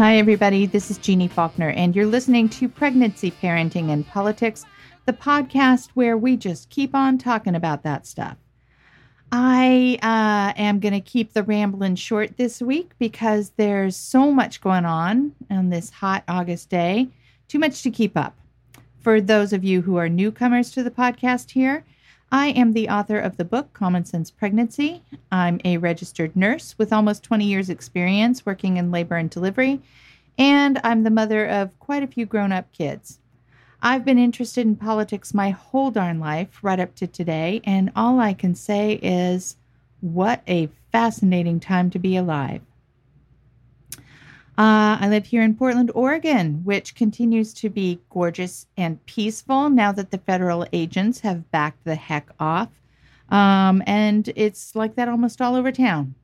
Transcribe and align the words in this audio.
Hi, 0.00 0.16
everybody. 0.16 0.64
This 0.64 0.90
is 0.90 0.96
Jeannie 0.96 1.28
Faulkner, 1.28 1.68
and 1.68 1.94
you're 1.94 2.06
listening 2.06 2.48
to 2.48 2.70
Pregnancy, 2.70 3.30
Parenting, 3.30 3.90
and 3.90 4.08
Politics, 4.08 4.64
the 5.04 5.12
podcast 5.12 5.90
where 5.92 6.16
we 6.16 6.38
just 6.38 6.70
keep 6.70 6.94
on 6.94 7.18
talking 7.18 7.54
about 7.54 7.82
that 7.82 8.06
stuff. 8.06 8.38
I 9.30 9.98
uh, 10.02 10.58
am 10.58 10.80
going 10.80 10.94
to 10.94 11.02
keep 11.02 11.34
the 11.34 11.42
rambling 11.42 11.96
short 11.96 12.38
this 12.38 12.62
week 12.62 12.92
because 12.98 13.50
there's 13.58 13.94
so 13.94 14.32
much 14.32 14.62
going 14.62 14.86
on 14.86 15.34
on 15.50 15.68
this 15.68 15.90
hot 15.90 16.24
August 16.28 16.70
day. 16.70 17.08
Too 17.48 17.58
much 17.58 17.82
to 17.82 17.90
keep 17.90 18.16
up. 18.16 18.38
For 19.00 19.20
those 19.20 19.52
of 19.52 19.64
you 19.64 19.82
who 19.82 19.96
are 19.96 20.08
newcomers 20.08 20.70
to 20.70 20.82
the 20.82 20.90
podcast 20.90 21.50
here, 21.50 21.84
I 22.32 22.50
am 22.50 22.74
the 22.74 22.88
author 22.88 23.18
of 23.18 23.36
the 23.36 23.44
book 23.44 23.72
Common 23.72 24.04
Sense 24.04 24.30
Pregnancy. 24.30 25.02
I'm 25.32 25.60
a 25.64 25.78
registered 25.78 26.36
nurse 26.36 26.76
with 26.78 26.92
almost 26.92 27.24
20 27.24 27.44
years' 27.44 27.68
experience 27.68 28.46
working 28.46 28.76
in 28.76 28.92
labor 28.92 29.16
and 29.16 29.28
delivery, 29.28 29.80
and 30.38 30.80
I'm 30.84 31.02
the 31.02 31.10
mother 31.10 31.44
of 31.44 31.76
quite 31.80 32.04
a 32.04 32.06
few 32.06 32.26
grown 32.26 32.52
up 32.52 32.70
kids. 32.70 33.18
I've 33.82 34.04
been 34.04 34.18
interested 34.18 34.64
in 34.64 34.76
politics 34.76 35.34
my 35.34 35.50
whole 35.50 35.90
darn 35.90 36.20
life, 36.20 36.60
right 36.62 36.78
up 36.78 36.94
to 36.96 37.08
today, 37.08 37.62
and 37.64 37.90
all 37.96 38.20
I 38.20 38.34
can 38.34 38.54
say 38.54 39.00
is 39.02 39.56
what 40.00 40.42
a 40.46 40.68
fascinating 40.92 41.58
time 41.58 41.90
to 41.90 41.98
be 41.98 42.14
alive. 42.14 42.60
Uh, 44.60 44.98
I 45.00 45.08
live 45.08 45.24
here 45.24 45.40
in 45.40 45.54
Portland, 45.54 45.90
Oregon, 45.94 46.60
which 46.64 46.94
continues 46.94 47.54
to 47.54 47.70
be 47.70 47.98
gorgeous 48.10 48.66
and 48.76 49.02
peaceful 49.06 49.70
now 49.70 49.90
that 49.90 50.10
the 50.10 50.18
federal 50.18 50.66
agents 50.70 51.20
have 51.20 51.50
backed 51.50 51.82
the 51.84 51.94
heck 51.94 52.28
off. 52.38 52.68
Um, 53.30 53.82
and 53.86 54.30
it's 54.36 54.76
like 54.76 54.96
that 54.96 55.08
almost 55.08 55.40
all 55.40 55.56
over 55.56 55.72
town. 55.72 56.14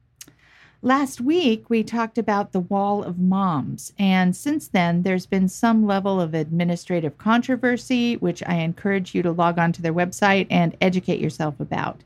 Last 0.83 1.19
week, 1.19 1.71
we 1.71 1.83
talked 1.83 2.19
about 2.19 2.53
the 2.53 2.61
wall 2.61 3.03
of 3.03 3.19
moms, 3.19 3.95
and 3.99 4.37
since 4.37 4.69
then, 4.69 5.03
there's 5.03 5.25
been 5.25 5.49
some 5.49 5.87
level 5.87 6.21
of 6.21 6.35
administrative 6.35 7.17
controversy, 7.17 8.19
which 8.19 8.43
I 8.47 8.57
encourage 8.57 9.15
you 9.15 9.23
to 9.23 9.33
log 9.33 9.59
on 9.59 9.73
to 9.73 9.81
their 9.81 9.95
website 9.95 10.47
and 10.51 10.77
educate 10.83 11.21
yourself 11.21 11.59
about. 11.59 12.05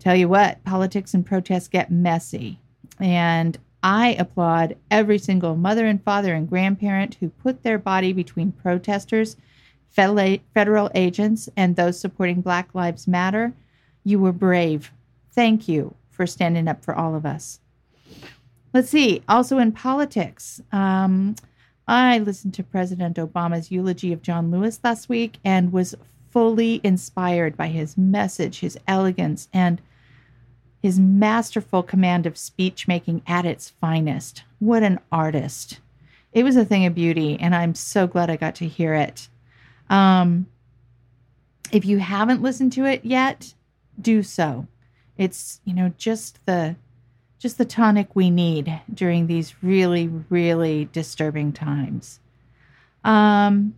Tell 0.00 0.16
you 0.16 0.28
what, 0.28 0.64
politics 0.64 1.14
and 1.14 1.24
protests 1.24 1.68
get 1.68 1.92
messy, 1.92 2.58
and 2.98 3.56
I 3.86 4.16
applaud 4.18 4.74
every 4.90 5.16
single 5.16 5.54
mother 5.54 5.86
and 5.86 6.02
father 6.02 6.34
and 6.34 6.48
grandparent 6.48 7.18
who 7.20 7.28
put 7.28 7.62
their 7.62 7.78
body 7.78 8.12
between 8.12 8.50
protesters, 8.50 9.36
federal 9.90 10.90
agents, 10.92 11.48
and 11.56 11.76
those 11.76 12.00
supporting 12.00 12.40
Black 12.40 12.74
Lives 12.74 13.06
Matter. 13.06 13.52
You 14.02 14.18
were 14.18 14.32
brave. 14.32 14.90
Thank 15.30 15.68
you 15.68 15.94
for 16.10 16.26
standing 16.26 16.66
up 16.66 16.84
for 16.84 16.96
all 16.96 17.14
of 17.14 17.24
us. 17.24 17.60
Let's 18.74 18.90
see. 18.90 19.22
Also 19.28 19.58
in 19.58 19.70
politics, 19.70 20.60
um, 20.72 21.36
I 21.86 22.18
listened 22.18 22.54
to 22.54 22.64
President 22.64 23.18
Obama's 23.18 23.70
eulogy 23.70 24.12
of 24.12 24.20
John 24.20 24.50
Lewis 24.50 24.80
last 24.82 25.08
week 25.08 25.38
and 25.44 25.72
was 25.72 25.94
fully 26.32 26.80
inspired 26.82 27.56
by 27.56 27.68
his 27.68 27.96
message, 27.96 28.58
his 28.58 28.76
elegance, 28.88 29.48
and 29.52 29.80
his 30.86 31.00
masterful 31.00 31.82
command 31.82 32.26
of 32.26 32.38
speech 32.38 32.86
making 32.86 33.20
at 33.26 33.44
its 33.44 33.70
finest. 33.70 34.44
What 34.60 34.84
an 34.84 35.00
artist. 35.10 35.80
It 36.32 36.44
was 36.44 36.54
a 36.54 36.64
thing 36.64 36.86
of 36.86 36.94
beauty, 36.94 37.36
and 37.40 37.56
I'm 37.56 37.74
so 37.74 38.06
glad 38.06 38.30
I 38.30 38.36
got 38.36 38.54
to 38.56 38.68
hear 38.68 38.94
it. 38.94 39.28
Um, 39.90 40.46
if 41.72 41.84
you 41.84 41.98
haven't 41.98 42.40
listened 42.40 42.72
to 42.74 42.84
it 42.84 43.04
yet, 43.04 43.52
do 44.00 44.22
so. 44.22 44.68
It's, 45.18 45.60
you 45.64 45.74
know, 45.74 45.92
just 45.98 46.38
the 46.46 46.76
just 47.40 47.58
the 47.58 47.64
tonic 47.64 48.14
we 48.14 48.30
need 48.30 48.80
during 48.94 49.26
these 49.26 49.60
really, 49.64 50.06
really 50.30 50.88
disturbing 50.92 51.52
times. 51.52 52.20
Um, 53.02 53.74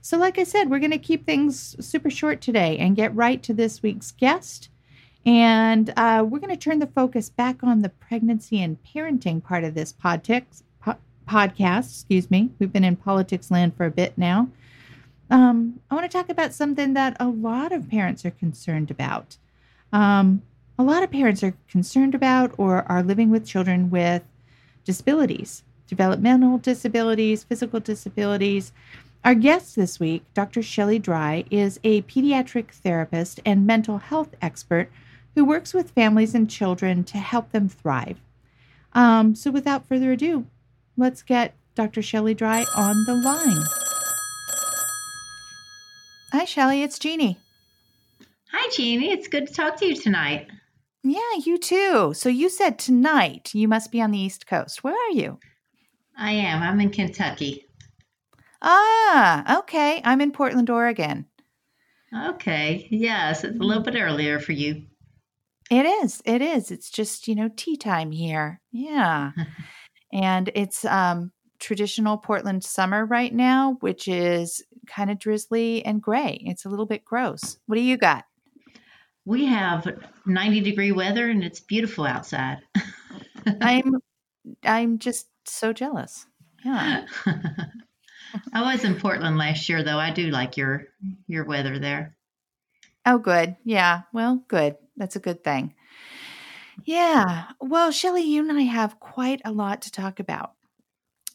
so, 0.00 0.16
like 0.16 0.38
I 0.38 0.44
said, 0.44 0.70
we're 0.70 0.78
going 0.78 0.92
to 0.92 0.98
keep 0.98 1.26
things 1.26 1.74
super 1.84 2.08
short 2.08 2.40
today 2.40 2.78
and 2.78 2.94
get 2.94 3.12
right 3.16 3.42
to 3.42 3.52
this 3.52 3.82
week's 3.82 4.12
guest. 4.12 4.68
And 5.26 5.92
uh, 5.96 6.24
we're 6.26 6.38
going 6.38 6.54
to 6.54 6.56
turn 6.56 6.78
the 6.78 6.86
focus 6.86 7.28
back 7.30 7.64
on 7.64 7.82
the 7.82 7.88
pregnancy 7.88 8.62
and 8.62 8.78
parenting 8.84 9.42
part 9.42 9.64
of 9.64 9.74
this 9.74 9.92
podtics, 9.92 10.62
po- 10.80 10.96
podcast. 11.28 11.90
Excuse 11.90 12.30
me. 12.30 12.50
We've 12.60 12.72
been 12.72 12.84
in 12.84 12.94
politics 12.94 13.50
land 13.50 13.76
for 13.76 13.84
a 13.84 13.90
bit 13.90 14.16
now. 14.16 14.48
Um, 15.28 15.80
I 15.90 15.96
want 15.96 16.08
to 16.08 16.16
talk 16.16 16.28
about 16.28 16.54
something 16.54 16.94
that 16.94 17.16
a 17.18 17.26
lot 17.26 17.72
of 17.72 17.90
parents 17.90 18.24
are 18.24 18.30
concerned 18.30 18.92
about. 18.92 19.36
Um, 19.92 20.42
a 20.78 20.84
lot 20.84 21.02
of 21.02 21.10
parents 21.10 21.42
are 21.42 21.54
concerned 21.68 22.14
about 22.14 22.52
or 22.56 22.84
are 22.90 23.02
living 23.02 23.30
with 23.30 23.44
children 23.44 23.90
with 23.90 24.22
disabilities, 24.84 25.64
developmental 25.88 26.58
disabilities, 26.58 27.42
physical 27.42 27.80
disabilities. 27.80 28.72
Our 29.24 29.34
guest 29.34 29.74
this 29.74 29.98
week, 29.98 30.22
Dr. 30.34 30.62
Shelley 30.62 31.00
Dry, 31.00 31.44
is 31.50 31.80
a 31.82 32.02
pediatric 32.02 32.70
therapist 32.70 33.40
and 33.44 33.66
mental 33.66 33.98
health 33.98 34.36
expert 34.40 34.88
who 35.36 35.44
works 35.44 35.74
with 35.74 35.90
families 35.90 36.34
and 36.34 36.50
children 36.50 37.04
to 37.04 37.18
help 37.18 37.52
them 37.52 37.68
thrive. 37.68 38.18
Um, 38.94 39.34
so, 39.34 39.50
without 39.50 39.86
further 39.86 40.12
ado, 40.12 40.46
let's 40.96 41.22
get 41.22 41.54
Dr. 41.74 42.00
Shelley 42.00 42.34
Dry 42.34 42.64
on 42.74 43.04
the 43.04 43.14
line. 43.14 43.62
Hi, 46.32 46.46
Shelley. 46.46 46.82
It's 46.82 46.98
Jeannie. 46.98 47.38
Hi, 48.50 48.70
Jeannie. 48.74 49.12
It's 49.12 49.28
good 49.28 49.46
to 49.46 49.52
talk 49.52 49.76
to 49.76 49.86
you 49.86 49.94
tonight. 49.94 50.48
Yeah, 51.04 51.20
you 51.44 51.58
too. 51.58 52.14
So, 52.14 52.30
you 52.30 52.48
said 52.48 52.78
tonight 52.78 53.50
you 53.54 53.68
must 53.68 53.92
be 53.92 54.00
on 54.00 54.12
the 54.12 54.18
East 54.18 54.46
Coast. 54.46 54.82
Where 54.82 54.94
are 54.94 55.12
you? 55.12 55.38
I 56.16 56.32
am. 56.32 56.62
I'm 56.62 56.80
in 56.80 56.88
Kentucky. 56.88 57.66
Ah, 58.62 59.58
okay. 59.58 60.00
I'm 60.02 60.22
in 60.22 60.32
Portland, 60.32 60.70
Oregon. 60.70 61.26
Okay. 62.28 62.88
Yes, 62.90 63.44
it's 63.44 63.60
a 63.60 63.62
little 63.62 63.82
bit 63.82 63.96
earlier 63.96 64.40
for 64.40 64.52
you. 64.52 64.86
It 65.70 65.84
is. 65.84 66.22
It 66.24 66.42
is. 66.42 66.70
It's 66.70 66.90
just, 66.90 67.26
you 67.26 67.34
know, 67.34 67.50
tea 67.56 67.76
time 67.76 68.12
here. 68.12 68.60
Yeah. 68.72 69.32
and 70.12 70.50
it's 70.54 70.84
um 70.84 71.32
traditional 71.58 72.18
Portland 72.18 72.62
summer 72.64 73.04
right 73.04 73.34
now, 73.34 73.76
which 73.80 74.08
is 74.08 74.62
kind 74.86 75.10
of 75.10 75.18
drizzly 75.18 75.84
and 75.84 76.00
gray. 76.02 76.40
It's 76.42 76.64
a 76.64 76.68
little 76.68 76.86
bit 76.86 77.04
gross. 77.04 77.58
What 77.66 77.76
do 77.76 77.82
you 77.82 77.96
got? 77.96 78.24
We 79.24 79.46
have 79.46 79.86
90 80.24 80.60
degree 80.60 80.92
weather 80.92 81.28
and 81.28 81.42
it's 81.42 81.60
beautiful 81.60 82.04
outside. 82.04 82.58
I'm 83.60 83.94
I'm 84.62 84.98
just 84.98 85.26
so 85.44 85.72
jealous. 85.72 86.26
Yeah. 86.64 87.06
I 88.52 88.62
was 88.62 88.84
in 88.84 89.00
Portland 89.00 89.38
last 89.38 89.68
year 89.68 89.82
though. 89.82 89.98
I 89.98 90.12
do 90.12 90.30
like 90.30 90.56
your 90.56 90.84
your 91.26 91.44
weather 91.44 91.78
there. 91.78 92.15
Oh 93.06 93.18
good. 93.18 93.56
Yeah. 93.64 94.02
Well, 94.12 94.44
good. 94.48 94.76
That's 94.96 95.16
a 95.16 95.20
good 95.20 95.44
thing. 95.44 95.74
Yeah. 96.84 97.46
Well, 97.60 97.90
Shelley, 97.92 98.22
you 98.22 98.48
and 98.48 98.58
I 98.58 98.62
have 98.62 99.00
quite 99.00 99.40
a 99.44 99.52
lot 99.52 99.82
to 99.82 99.92
talk 99.92 100.20
about. 100.20 100.52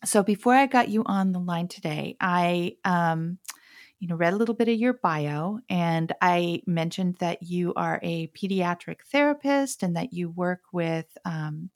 So 0.03 0.21
before 0.23 0.53
I 0.53 0.65
got 0.65 0.89
you 0.89 1.03
on 1.05 1.31
the 1.31 1.39
line 1.39 1.67
today, 1.67 2.17
I 2.19 2.75
um 2.83 3.39
you 3.99 4.07
know 4.07 4.15
read 4.15 4.33
a 4.33 4.37
little 4.37 4.55
bit 4.55 4.67
of 4.67 4.75
your 4.79 4.93
bio 4.93 5.59
and 5.69 6.11
I 6.21 6.63
mentioned 6.65 7.17
that 7.19 7.43
you 7.43 7.73
are 7.75 7.99
a 8.03 8.27
pediatric 8.27 9.01
therapist 9.11 9.83
and 9.83 9.95
that 9.95 10.11
you 10.11 10.29
work 10.29 10.61
with 10.73 11.05
um, 11.23 11.69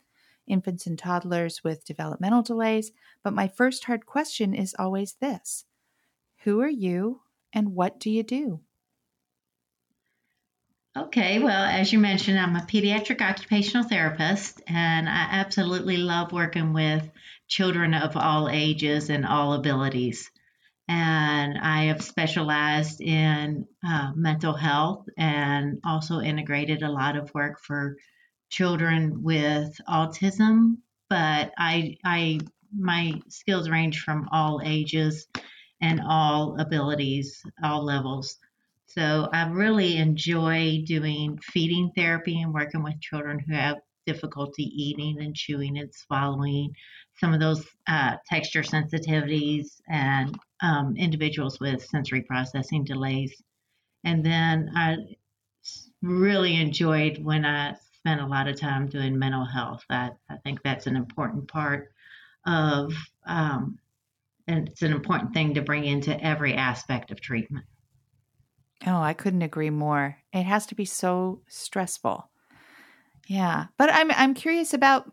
infants 0.48 0.88
and 0.88 0.98
toddlers 0.98 1.64
with 1.64 1.86
developmental 1.86 2.42
delays. 2.42 2.92
But 3.24 3.34
my 3.34 3.48
first 3.48 3.86
hard 3.86 4.06
question 4.06 4.54
is 4.56 4.76
always 4.78 5.14
this 5.22 5.66
Who 6.44 6.62
are 6.62 6.70
you 6.70 7.22
and 7.54 7.76
what 7.76 8.00
do 8.00 8.10
you 8.10 8.24
do? 8.24 8.62
Okay, 10.98 11.40
well, 11.40 11.66
as 11.66 11.92
you 11.92 12.00
mentioned, 12.00 12.40
I'm 12.40 12.56
a 12.56 12.62
pediatric 12.62 13.20
occupational 13.20 13.86
therapist, 13.86 14.62
and 14.66 15.10
I 15.10 15.28
absolutely 15.30 15.98
love 15.98 16.32
working 16.32 16.72
with 16.72 17.12
children 17.50 17.94
of 17.94 18.16
all 18.16 18.48
ages 18.48 19.10
and 19.10 19.26
all 19.26 19.54
abilities. 19.54 20.32
And 20.88 21.58
I 21.58 21.86
have 21.86 22.02
specialized 22.02 23.02
in 23.02 23.68
uh, 23.86 24.14
mental 24.16 24.54
health 24.54 25.06
and 25.18 25.82
also 25.84 26.22
integrated 26.22 26.82
a 26.82 26.92
lot 26.92 27.18
of 27.18 27.34
work 27.34 27.60
for 27.60 27.98
children 28.50 29.22
with 29.22 29.78
autism. 29.90 30.78
But 31.10 31.52
I, 31.58 31.98
I, 32.06 32.40
my 32.74 33.20
skills 33.28 33.70
range 33.70 34.00
from 34.00 34.30
all 34.32 34.62
ages 34.64 35.28
and 35.82 36.00
all 36.08 36.58
abilities, 36.58 37.44
all 37.62 37.84
levels. 37.84 38.38
So 38.98 39.28
I 39.34 39.50
really 39.50 39.98
enjoy 39.98 40.84
doing 40.86 41.38
feeding 41.44 41.92
therapy 41.96 42.42
and 42.42 42.54
working 42.54 42.82
with 42.82 43.02
children 43.02 43.40
who 43.40 43.54
have 43.54 43.78
difficulty 44.06 44.64
eating 44.64 45.20
and 45.20 45.36
chewing 45.36 45.78
and 45.78 45.94
swallowing, 45.94 46.74
some 47.20 47.34
of 47.34 47.42
those 47.42 47.66
uh, 47.88 48.16
texture 48.30 48.62
sensitivities, 48.62 49.82
and 49.90 50.38
um, 50.62 50.96
individuals 50.96 51.60
with 51.60 51.84
sensory 51.86 52.22
processing 52.22 52.86
delays. 52.86 53.42
And 54.06 54.26
then 54.26 54.72
I 54.76 54.98
really 56.02 56.56
enjoyed 56.56 57.18
when 57.22 57.44
I 57.44 57.76
spent 57.98 58.22
a 58.22 58.28
lot 58.28 58.48
of 58.48 58.60
time 58.60 58.88
doing 58.88 59.20
mental 59.20 59.46
health. 59.46 59.84
I, 59.90 60.12
I 60.30 60.38
think 60.44 60.62
that's 60.64 60.88
an 60.88 60.96
important 60.96 61.48
part 61.50 61.92
of 62.46 62.94
um, 63.26 63.80
and 64.48 64.70
it's 64.70 64.84
an 64.84 64.92
important 64.92 65.34
thing 65.34 65.56
to 65.56 65.62
bring 65.62 65.86
into 65.86 66.24
every 66.24 66.54
aspect 66.54 67.12
of 67.12 67.20
treatment. 67.20 67.66
Oh, 68.86 69.02
I 69.02 69.14
couldn't 69.14 69.42
agree 69.42 69.70
more. 69.70 70.18
It 70.34 70.44
has 70.44 70.66
to 70.68 70.76
be 70.76 70.86
so 70.86 71.42
stressful. 71.48 72.30
Yeah. 73.28 73.68
But 73.78 73.92
I'm 73.92 74.12
I'm 74.12 74.34
curious 74.34 74.74
about 74.74 75.12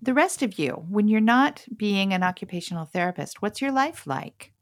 the 0.00 0.14
rest 0.14 0.42
of 0.42 0.58
you. 0.58 0.84
When 0.88 1.08
you're 1.08 1.20
not 1.20 1.64
being 1.76 2.12
an 2.12 2.22
occupational 2.22 2.86
therapist, 2.86 3.42
what's 3.42 3.60
your 3.60 3.72
life 3.72 4.06
like? 4.06 4.52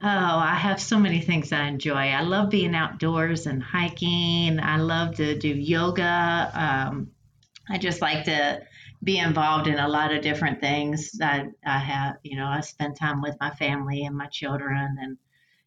Oh, 0.00 0.06
I 0.06 0.54
have 0.54 0.80
so 0.80 0.98
many 0.98 1.20
things 1.20 1.52
I 1.52 1.66
enjoy. 1.66 2.10
I 2.10 2.20
love 2.20 2.50
being 2.50 2.74
outdoors 2.74 3.46
and 3.46 3.60
hiking. 3.60 4.60
I 4.60 4.76
love 4.76 5.16
to 5.16 5.36
do 5.36 5.48
yoga. 5.48 6.50
Um, 6.54 7.10
I 7.68 7.78
just 7.78 8.00
like 8.00 8.24
to 8.26 8.62
be 9.02 9.18
involved 9.18 9.66
in 9.66 9.78
a 9.78 9.88
lot 9.88 10.12
of 10.12 10.22
different 10.22 10.60
things. 10.60 11.18
I, 11.20 11.48
I 11.66 11.78
have, 11.78 12.16
you 12.22 12.36
know, 12.36 12.46
I 12.46 12.60
spend 12.60 12.96
time 12.96 13.20
with 13.20 13.36
my 13.40 13.50
family 13.50 14.04
and 14.04 14.16
my 14.16 14.26
children 14.26 14.96
and 15.00 15.18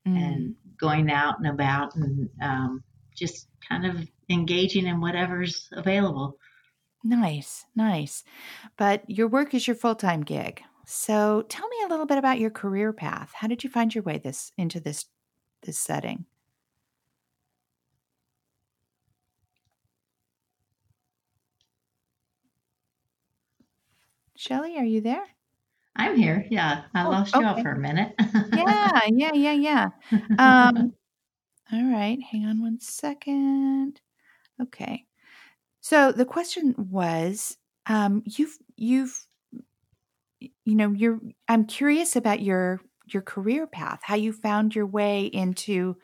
mm. 0.07 0.17
and 0.17 0.55
going 0.81 1.09
out 1.09 1.37
and 1.37 1.47
about 1.47 1.95
and 1.95 2.29
um, 2.41 2.83
just 3.15 3.47
kind 3.67 3.85
of 3.85 4.05
engaging 4.29 4.87
in 4.87 4.99
whatever's 4.99 5.69
available. 5.71 6.37
Nice, 7.03 7.65
nice. 7.75 8.23
But 8.77 9.09
your 9.09 9.27
work 9.27 9.53
is 9.53 9.67
your 9.67 9.75
full 9.75 9.95
time 9.95 10.21
gig. 10.21 10.61
So 10.85 11.43
tell 11.47 11.67
me 11.67 11.77
a 11.85 11.87
little 11.87 12.05
bit 12.05 12.17
about 12.17 12.39
your 12.39 12.49
career 12.49 12.91
path. 12.91 13.31
How 13.33 13.47
did 13.47 13.63
you 13.63 13.69
find 13.69 13.93
your 13.93 14.03
way 14.03 14.17
this 14.17 14.51
into 14.57 14.79
this 14.79 15.05
this 15.63 15.77
setting? 15.77 16.25
Shelly, 24.35 24.75
are 24.77 24.83
you 24.83 25.01
there? 25.01 25.23
I'm 25.95 26.15
here. 26.15 26.47
Yeah, 26.49 26.83
I 26.95 27.05
oh, 27.05 27.09
lost 27.11 27.35
you 27.35 27.45
okay. 27.45 27.61
for 27.61 27.73
a 27.73 27.79
minute. 27.79 28.15
yeah, 28.67 29.01
yeah, 29.07 29.33
yeah, 29.33 29.53
yeah. 29.53 29.89
Um, 30.39 30.93
all 31.71 31.85
right, 31.91 32.19
hang 32.21 32.45
on 32.45 32.61
one 32.61 32.79
second. 32.79 34.01
Okay. 34.61 35.05
So 35.81 36.11
the 36.11 36.25
question 36.25 36.75
was, 36.77 37.57
um, 37.87 38.23
you've 38.25 38.57
you've 38.77 39.27
you 40.39 40.75
know, 40.75 40.91
you're 40.91 41.19
I'm 41.47 41.65
curious 41.65 42.15
about 42.15 42.41
your 42.41 42.81
your 43.07 43.21
career 43.21 43.67
path, 43.67 44.01
how 44.03 44.15
you 44.15 44.33
found 44.33 44.75
your 44.75 44.85
way 44.85 45.25
into 45.25 45.97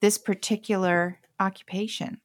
this 0.00 0.18
particular 0.18 1.20
occupation. 1.38 2.20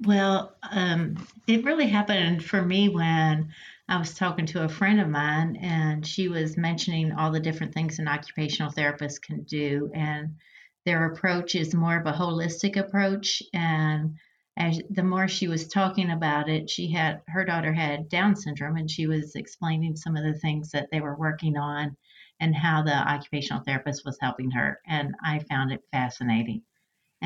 Well, 0.00 0.56
um, 0.70 1.26
it 1.46 1.64
really 1.64 1.86
happened 1.86 2.44
for 2.44 2.62
me 2.62 2.88
when 2.88 3.54
I 3.88 3.98
was 3.98 4.14
talking 4.14 4.46
to 4.46 4.64
a 4.64 4.68
friend 4.68 5.00
of 5.00 5.08
mine, 5.08 5.56
and 5.56 6.04
she 6.04 6.28
was 6.28 6.56
mentioning 6.56 7.12
all 7.12 7.30
the 7.30 7.38
different 7.38 7.72
things 7.72 7.98
an 8.00 8.08
occupational 8.08 8.72
therapist 8.72 9.22
can 9.22 9.44
do, 9.44 9.90
and 9.94 10.36
their 10.84 11.04
approach 11.06 11.54
is 11.54 11.72
more 11.74 11.96
of 11.96 12.06
a 12.06 12.12
holistic 12.12 12.76
approach. 12.76 13.42
And 13.54 14.16
as 14.56 14.82
the 14.90 15.04
more 15.04 15.28
she 15.28 15.46
was 15.46 15.68
talking 15.68 16.10
about 16.10 16.48
it, 16.48 16.68
she 16.68 16.90
had 16.90 17.22
her 17.28 17.44
daughter 17.44 17.72
had 17.72 18.08
Down 18.08 18.34
syndrome, 18.34 18.76
and 18.76 18.90
she 18.90 19.06
was 19.06 19.36
explaining 19.36 19.94
some 19.94 20.16
of 20.16 20.24
the 20.24 20.38
things 20.40 20.72
that 20.72 20.88
they 20.90 21.00
were 21.00 21.16
working 21.16 21.56
on 21.56 21.96
and 22.40 22.56
how 22.56 22.82
the 22.82 22.92
occupational 22.92 23.62
therapist 23.62 24.04
was 24.04 24.18
helping 24.20 24.50
her. 24.50 24.80
And 24.86 25.14
I 25.24 25.38
found 25.38 25.70
it 25.70 25.84
fascinating 25.92 26.62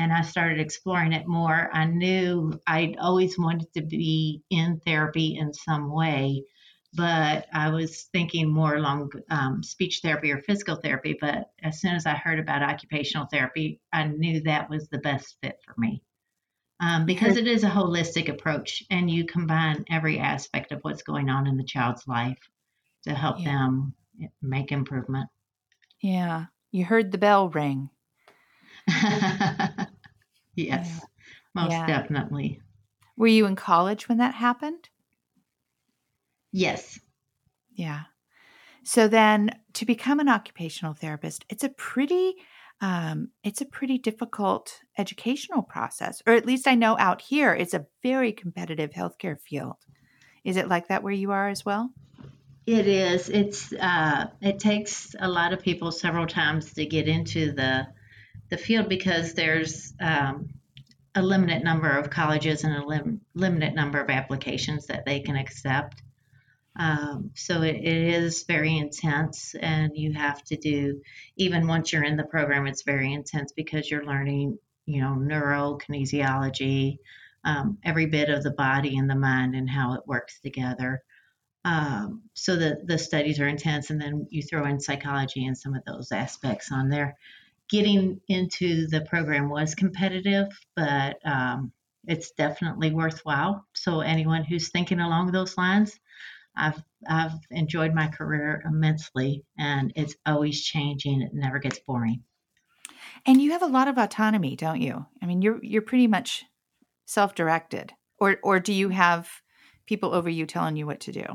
and 0.01 0.11
I 0.11 0.23
started 0.23 0.59
exploring 0.59 1.13
it 1.13 1.27
more. 1.27 1.69
I 1.71 1.85
knew 1.85 2.59
I'd 2.65 2.97
always 2.97 3.37
wanted 3.37 3.71
to 3.73 3.81
be 3.81 4.41
in 4.49 4.81
therapy 4.83 5.37
in 5.37 5.53
some 5.53 5.91
way, 5.91 6.43
but 6.95 7.45
I 7.53 7.69
was 7.69 8.09
thinking 8.11 8.51
more 8.51 8.75
along 8.75 9.11
um, 9.29 9.61
speech 9.61 9.99
therapy 10.01 10.31
or 10.31 10.41
physical 10.41 10.75
therapy. 10.75 11.15
But 11.21 11.51
as 11.61 11.79
soon 11.79 11.93
as 11.93 12.07
I 12.07 12.15
heard 12.15 12.39
about 12.39 12.63
occupational 12.63 13.27
therapy, 13.27 13.79
I 13.93 14.05
knew 14.05 14.41
that 14.41 14.71
was 14.71 14.89
the 14.89 14.97
best 14.97 15.37
fit 15.43 15.59
for 15.63 15.75
me. 15.77 16.01
Um, 16.79 17.05
because 17.05 17.37
it 17.37 17.45
is 17.45 17.63
a 17.63 17.69
holistic 17.69 18.27
approach 18.27 18.81
and 18.89 19.09
you 19.09 19.25
combine 19.25 19.85
every 19.91 20.17
aspect 20.17 20.71
of 20.71 20.79
what's 20.81 21.03
going 21.03 21.29
on 21.29 21.45
in 21.45 21.57
the 21.57 21.63
child's 21.63 22.07
life 22.07 22.39
to 23.03 23.13
help 23.13 23.39
yeah. 23.39 23.51
them 23.51 23.93
make 24.41 24.71
improvement. 24.71 25.29
Yeah. 26.01 26.45
You 26.71 26.85
heard 26.85 27.11
the 27.11 27.19
bell 27.19 27.49
ring. 27.49 27.91
yes, 30.55 30.89
yeah. 30.91 30.99
most 31.53 31.71
yeah. 31.71 31.87
definitely. 31.87 32.61
Were 33.17 33.27
you 33.27 33.45
in 33.45 33.55
college 33.55 34.09
when 34.09 34.17
that 34.17 34.33
happened? 34.33 34.89
Yes. 36.51 36.99
Yeah. 37.73 38.03
So 38.83 39.07
then 39.07 39.51
to 39.73 39.85
become 39.85 40.19
an 40.19 40.29
occupational 40.29 40.93
therapist, 40.93 41.45
it's 41.49 41.63
a 41.63 41.69
pretty 41.69 42.35
um, 42.81 43.29
it's 43.43 43.61
a 43.61 43.65
pretty 43.65 43.99
difficult 43.99 44.79
educational 44.97 45.61
process, 45.61 46.21
or 46.25 46.33
at 46.33 46.47
least 46.47 46.67
I 46.67 46.73
know 46.73 46.97
out 46.97 47.21
here 47.21 47.53
it's 47.53 47.75
a 47.75 47.85
very 48.01 48.31
competitive 48.31 48.89
healthcare 48.89 49.39
field. 49.39 49.77
Is 50.43 50.57
it 50.57 50.67
like 50.67 50.87
that 50.87 51.03
where 51.03 51.13
you 51.13 51.31
are 51.31 51.47
as 51.47 51.63
well? 51.63 51.91
It 52.65 52.87
is. 52.87 53.29
It's 53.29 53.71
uh, 53.73 54.27
it 54.41 54.59
takes 54.59 55.15
a 55.19 55.27
lot 55.27 55.53
of 55.53 55.61
people 55.61 55.91
several 55.91 56.25
times 56.25 56.73
to 56.73 56.85
get 56.85 57.07
into 57.07 57.51
the 57.51 57.87
the 58.51 58.57
field 58.57 58.89
because 58.89 59.33
there's 59.33 59.93
um, 59.99 60.49
a 61.15 61.21
limited 61.21 61.63
number 61.63 61.89
of 61.89 62.09
colleges 62.09 62.63
and 62.63 62.75
a 62.75 62.85
lim- 62.85 63.21
limited 63.33 63.73
number 63.73 63.99
of 63.99 64.09
applications 64.09 64.87
that 64.87 65.05
they 65.05 65.21
can 65.21 65.37
accept. 65.37 66.03
Um, 66.77 67.31
so 67.33 67.63
it, 67.63 67.75
it 67.75 67.85
is 67.85 68.43
very 68.43 68.77
intense, 68.77 69.55
and 69.59 69.91
you 69.95 70.13
have 70.13 70.43
to 70.45 70.57
do, 70.57 71.01
even 71.37 71.67
once 71.67 71.91
you're 71.91 72.03
in 72.03 72.17
the 72.17 72.23
program, 72.23 72.67
it's 72.67 72.83
very 72.83 73.13
intense 73.13 73.51
because 73.53 73.89
you're 73.89 74.05
learning, 74.05 74.59
you 74.85 75.01
know, 75.01 75.15
neurokinesiology, 75.17 76.97
um, 77.43 77.77
every 77.83 78.05
bit 78.05 78.29
of 78.29 78.43
the 78.43 78.51
body 78.51 78.97
and 78.97 79.09
the 79.09 79.15
mind 79.15 79.55
and 79.55 79.69
how 79.69 79.93
it 79.93 80.01
works 80.05 80.39
together. 80.41 81.01
Um, 81.63 82.23
so 82.33 82.55
the, 82.55 82.81
the 82.85 82.97
studies 82.97 83.39
are 83.39 83.47
intense, 83.47 83.89
and 83.89 84.01
then 84.01 84.27
you 84.29 84.41
throw 84.41 84.65
in 84.65 84.79
psychology 84.79 85.45
and 85.45 85.57
some 85.57 85.73
of 85.73 85.83
those 85.85 86.11
aspects 86.11 86.71
on 86.71 86.89
there 86.89 87.17
getting 87.71 88.19
into 88.27 88.87
the 88.87 89.01
program 89.01 89.49
was 89.49 89.73
competitive, 89.73 90.47
but 90.75 91.17
um, 91.25 91.71
it's 92.05 92.31
definitely 92.31 92.91
worthwhile. 92.91 93.65
So 93.73 94.01
anyone 94.01 94.43
who's 94.43 94.69
thinking 94.69 94.99
along 94.99 95.31
those 95.31 95.57
lines, 95.57 95.97
I've 96.55 96.83
I've 97.07 97.33
enjoyed 97.49 97.95
my 97.95 98.07
career 98.07 98.61
immensely, 98.65 99.45
and 99.57 99.93
it's 99.95 100.15
always 100.25 100.61
changing. 100.61 101.21
It 101.21 101.33
never 101.33 101.59
gets 101.59 101.79
boring. 101.79 102.23
And 103.25 103.41
you 103.41 103.51
have 103.51 103.63
a 103.63 103.67
lot 103.67 103.87
of 103.87 103.97
autonomy, 103.97 104.55
don't 104.55 104.81
you? 104.81 105.05
I 105.21 105.25
mean, 105.25 105.41
you're 105.41 105.63
you're 105.63 105.81
pretty 105.81 106.07
much 106.07 106.43
self-directed, 107.05 107.93
or 108.19 108.37
or 108.43 108.59
do 108.59 108.73
you 108.73 108.89
have 108.89 109.29
people 109.85 110.13
over 110.13 110.29
you 110.29 110.45
telling 110.45 110.75
you 110.75 110.85
what 110.85 110.99
to 111.01 111.11
do? 111.11 111.25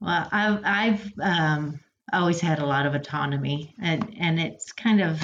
Well, 0.00 0.28
I've 0.30 0.60
I've 0.64 1.12
um, 1.22 1.80
always 2.12 2.40
had 2.40 2.58
a 2.58 2.66
lot 2.66 2.86
of 2.86 2.94
autonomy. 2.94 3.74
And 3.80 4.16
and 4.18 4.40
it's 4.40 4.72
kind 4.72 5.00
of 5.00 5.20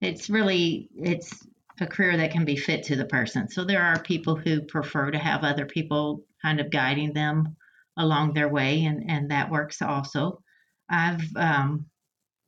it's 0.00 0.30
really 0.30 0.88
it's 0.96 1.32
a 1.80 1.86
career 1.86 2.16
that 2.16 2.32
can 2.32 2.44
be 2.44 2.56
fit 2.56 2.84
to 2.84 2.96
the 2.96 3.04
person. 3.04 3.48
So 3.48 3.64
there 3.64 3.82
are 3.82 4.02
people 4.02 4.36
who 4.36 4.62
prefer 4.62 5.10
to 5.10 5.18
have 5.18 5.44
other 5.44 5.66
people 5.66 6.24
kind 6.42 6.60
of 6.60 6.70
guiding 6.70 7.12
them 7.12 7.56
along 7.96 8.34
their 8.34 8.48
way 8.48 8.84
and 8.84 9.10
and 9.10 9.30
that 9.30 9.50
works 9.50 9.82
also. 9.82 10.42
I've 10.88 11.24
um, 11.36 11.86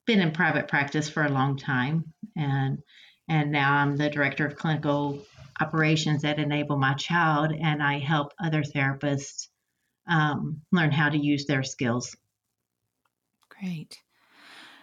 been 0.08 0.20
in 0.20 0.32
private 0.32 0.68
practice 0.68 1.08
for 1.10 1.24
a 1.24 1.30
long 1.30 1.58
time 1.58 2.02
and 2.34 2.78
and 3.28 3.52
now 3.52 3.74
i'm 3.74 3.94
the 3.94 4.08
director 4.08 4.46
of 4.46 4.56
clinical 4.56 5.22
operations 5.60 6.24
at 6.24 6.38
enable 6.38 6.78
my 6.78 6.94
child 6.94 7.52
and 7.52 7.82
i 7.82 7.98
help 7.98 8.32
other 8.42 8.62
therapists 8.62 9.48
um, 10.08 10.62
learn 10.72 10.90
how 10.90 11.10
to 11.10 11.18
use 11.18 11.44
their 11.44 11.62
skills 11.62 12.16
Great. 13.60 14.02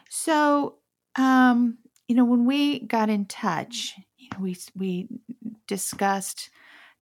So, 0.10 0.78
um, 1.16 1.78
you 2.08 2.16
know, 2.16 2.26
when 2.26 2.46
we 2.46 2.80
got 2.82 3.10
in 3.10 3.26
touch, 3.26 3.96
you 4.18 4.30
know, 4.34 4.40
we 4.42 4.58
we 4.76 5.08
discussed 5.68 6.50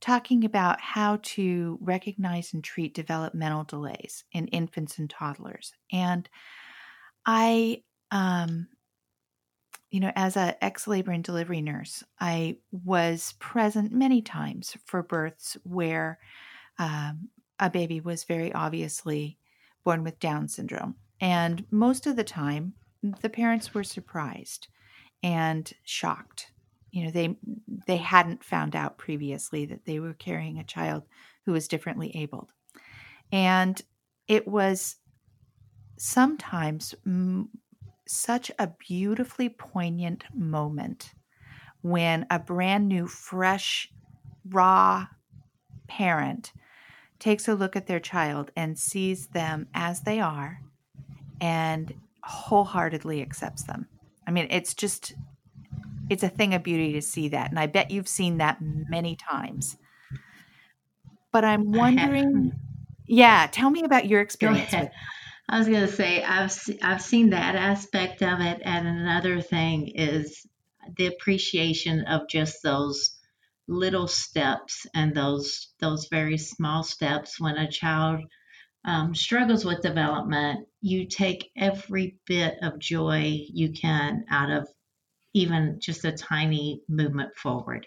talking 0.00 0.44
about 0.44 0.80
how 0.80 1.18
to 1.22 1.78
recognize 1.80 2.52
and 2.52 2.62
treat 2.62 2.94
developmental 2.94 3.64
delays 3.64 4.24
in 4.32 4.48
infants 4.48 4.98
and 4.98 5.08
toddlers. 5.08 5.72
And 5.92 6.28
I 7.26 7.82
um 8.10 8.68
you 9.90 10.00
know, 10.00 10.12
as 10.16 10.36
a 10.36 10.62
ex 10.64 10.86
labor 10.88 11.12
and 11.12 11.22
delivery 11.22 11.60
nurse, 11.60 12.02
I 12.20 12.58
was 12.72 13.34
present 13.38 13.92
many 13.92 14.22
times 14.22 14.76
for 14.84 15.02
births 15.02 15.56
where 15.62 16.18
um, 16.78 17.28
a 17.60 17.70
baby 17.70 18.00
was 18.00 18.24
very 18.24 18.52
obviously 18.52 19.38
born 19.84 20.02
with 20.04 20.18
Down 20.18 20.48
syndrome. 20.48 20.96
And 21.20 21.64
most 21.70 22.06
of 22.06 22.16
the 22.16 22.24
time, 22.24 22.74
the 23.20 23.28
parents 23.28 23.74
were 23.74 23.84
surprised 23.84 24.68
and 25.22 25.72
shocked. 25.84 26.50
You 26.90 27.04
know, 27.04 27.10
they 27.10 27.36
they 27.86 27.96
hadn't 27.96 28.44
found 28.44 28.76
out 28.76 28.98
previously 28.98 29.66
that 29.66 29.84
they 29.84 29.98
were 29.98 30.14
carrying 30.14 30.58
a 30.58 30.64
child 30.64 31.04
who 31.44 31.52
was 31.52 31.68
differently 31.68 32.12
abled. 32.14 32.52
And 33.32 33.80
it 34.28 34.46
was 34.46 34.96
sometimes 35.96 36.94
m- 37.04 37.50
such 38.06 38.50
a 38.58 38.68
beautifully 38.78 39.48
poignant 39.48 40.24
moment 40.34 41.14
when 41.80 42.26
a 42.30 42.38
brand 42.38 42.88
new, 42.88 43.06
fresh, 43.06 43.90
raw 44.48 45.06
parent 45.86 46.52
takes 47.18 47.48
a 47.48 47.54
look 47.54 47.76
at 47.76 47.86
their 47.86 48.00
child 48.00 48.50
and 48.56 48.78
sees 48.78 49.28
them 49.28 49.68
as 49.74 50.02
they 50.02 50.20
are 50.20 50.60
and 51.40 51.92
wholeheartedly 52.22 53.22
accepts 53.22 53.64
them. 53.64 53.86
I 54.26 54.30
mean, 54.30 54.46
it's 54.50 54.74
just, 54.74 55.14
it's 56.08 56.22
a 56.22 56.28
thing 56.28 56.54
of 56.54 56.62
beauty 56.62 56.92
to 56.94 57.02
see 57.02 57.28
that. 57.28 57.50
And 57.50 57.58
I 57.58 57.66
bet 57.66 57.90
you've 57.90 58.08
seen 58.08 58.38
that 58.38 58.58
many 58.60 59.16
times. 59.16 59.76
But 61.32 61.44
I'm 61.44 61.72
wondering, 61.72 62.30
hmm. 62.32 62.48
yeah, 63.06 63.48
tell 63.50 63.70
me 63.70 63.82
about 63.82 64.06
your 64.06 64.20
experience. 64.20 64.72
With 64.72 64.90
I 65.48 65.58
was 65.58 65.68
going 65.68 65.86
to 65.86 65.92
say 65.92 66.22
I've 66.22 66.56
I've 66.82 67.02
seen 67.02 67.30
that 67.30 67.54
aspect 67.54 68.22
of 68.22 68.40
it, 68.40 68.62
and 68.64 68.88
another 68.88 69.42
thing 69.42 69.88
is 69.88 70.46
the 70.96 71.06
appreciation 71.06 72.04
of 72.06 72.28
just 72.28 72.62
those 72.62 73.18
little 73.68 74.08
steps 74.08 74.86
and 74.94 75.14
those 75.14 75.68
those 75.80 76.08
very 76.08 76.38
small 76.38 76.82
steps 76.82 77.40
when 77.40 77.56
a 77.56 77.70
child 77.70 78.20
um, 78.84 79.14
struggles 79.14 79.64
with 79.64 79.80
development 79.80 80.66
you 80.80 81.06
take 81.06 81.50
every 81.56 82.16
bit 82.26 82.56
of 82.62 82.78
joy 82.78 83.46
you 83.52 83.72
can 83.72 84.24
out 84.30 84.50
of 84.50 84.68
even 85.32 85.78
just 85.80 86.04
a 86.04 86.12
tiny 86.12 86.82
movement 86.88 87.34
forward 87.36 87.86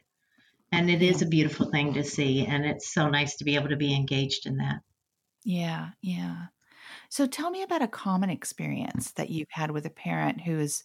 and 0.72 0.90
it 0.90 1.02
is 1.02 1.22
a 1.22 1.28
beautiful 1.28 1.70
thing 1.70 1.94
to 1.94 2.04
see 2.04 2.46
and 2.46 2.66
it's 2.66 2.94
so 2.94 3.10
nice 3.10 3.38
to 3.38 3.44
be 3.44 3.56
able 3.56 3.70
to 3.70 3.78
be 3.78 3.96
engaged 3.96 4.46
in 4.46 4.58
that 4.58 4.80
yeah 5.44 5.90
yeah 6.02 6.46
so 7.10 7.26
tell 7.26 7.50
me 7.50 7.62
about 7.62 7.82
a 7.82 7.88
common 7.88 8.30
experience 8.30 9.12
that 9.12 9.30
you've 9.30 9.48
had 9.52 9.72
with 9.72 9.86
a 9.86 9.92
parent 9.92 10.42
who 10.42 10.60
is 10.60 10.84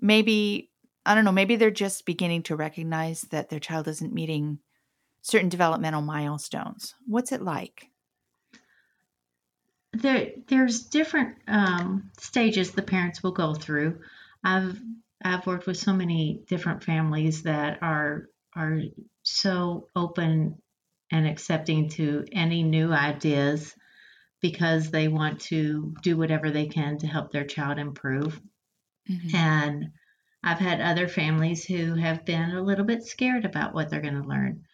maybe 0.00 0.70
I 1.04 1.14
don't 1.14 1.24
know, 1.24 1.32
maybe 1.32 1.56
they're 1.56 1.70
just 1.70 2.06
beginning 2.06 2.44
to 2.44 2.56
recognize 2.56 3.22
that 3.22 3.48
their 3.48 3.58
child 3.58 3.88
isn't 3.88 4.12
meeting 4.12 4.60
certain 5.20 5.48
developmental 5.48 6.02
milestones. 6.02 6.94
What's 7.06 7.32
it 7.32 7.42
like? 7.42 7.88
There, 9.92 10.30
there's 10.48 10.84
different 10.84 11.36
um, 11.46 12.10
stages 12.18 12.70
the 12.70 12.82
parents 12.82 13.22
will 13.22 13.32
go 13.32 13.54
through. 13.54 14.00
I've 14.42 14.80
I've 15.24 15.46
worked 15.46 15.66
with 15.66 15.76
so 15.76 15.92
many 15.92 16.42
different 16.48 16.82
families 16.82 17.42
that 17.42 17.82
are 17.82 18.28
are 18.56 18.80
so 19.22 19.88
open 19.94 20.58
and 21.10 21.26
accepting 21.26 21.90
to 21.90 22.24
any 22.32 22.62
new 22.62 22.92
ideas 22.92 23.74
because 24.40 24.90
they 24.90 25.08
want 25.08 25.40
to 25.42 25.94
do 26.02 26.16
whatever 26.16 26.50
they 26.50 26.66
can 26.66 26.98
to 26.98 27.06
help 27.06 27.30
their 27.30 27.44
child 27.44 27.78
improve. 27.78 28.40
Mm-hmm. 29.08 29.36
And 29.36 29.92
I've 30.42 30.58
had 30.58 30.80
other 30.80 31.06
families 31.06 31.64
who 31.64 31.94
have 31.94 32.24
been 32.24 32.50
a 32.50 32.62
little 32.62 32.84
bit 32.84 33.04
scared 33.04 33.44
about 33.44 33.74
what 33.74 33.88
they're 33.88 34.00
going 34.00 34.20
to 34.20 34.28
learn. 34.28 34.64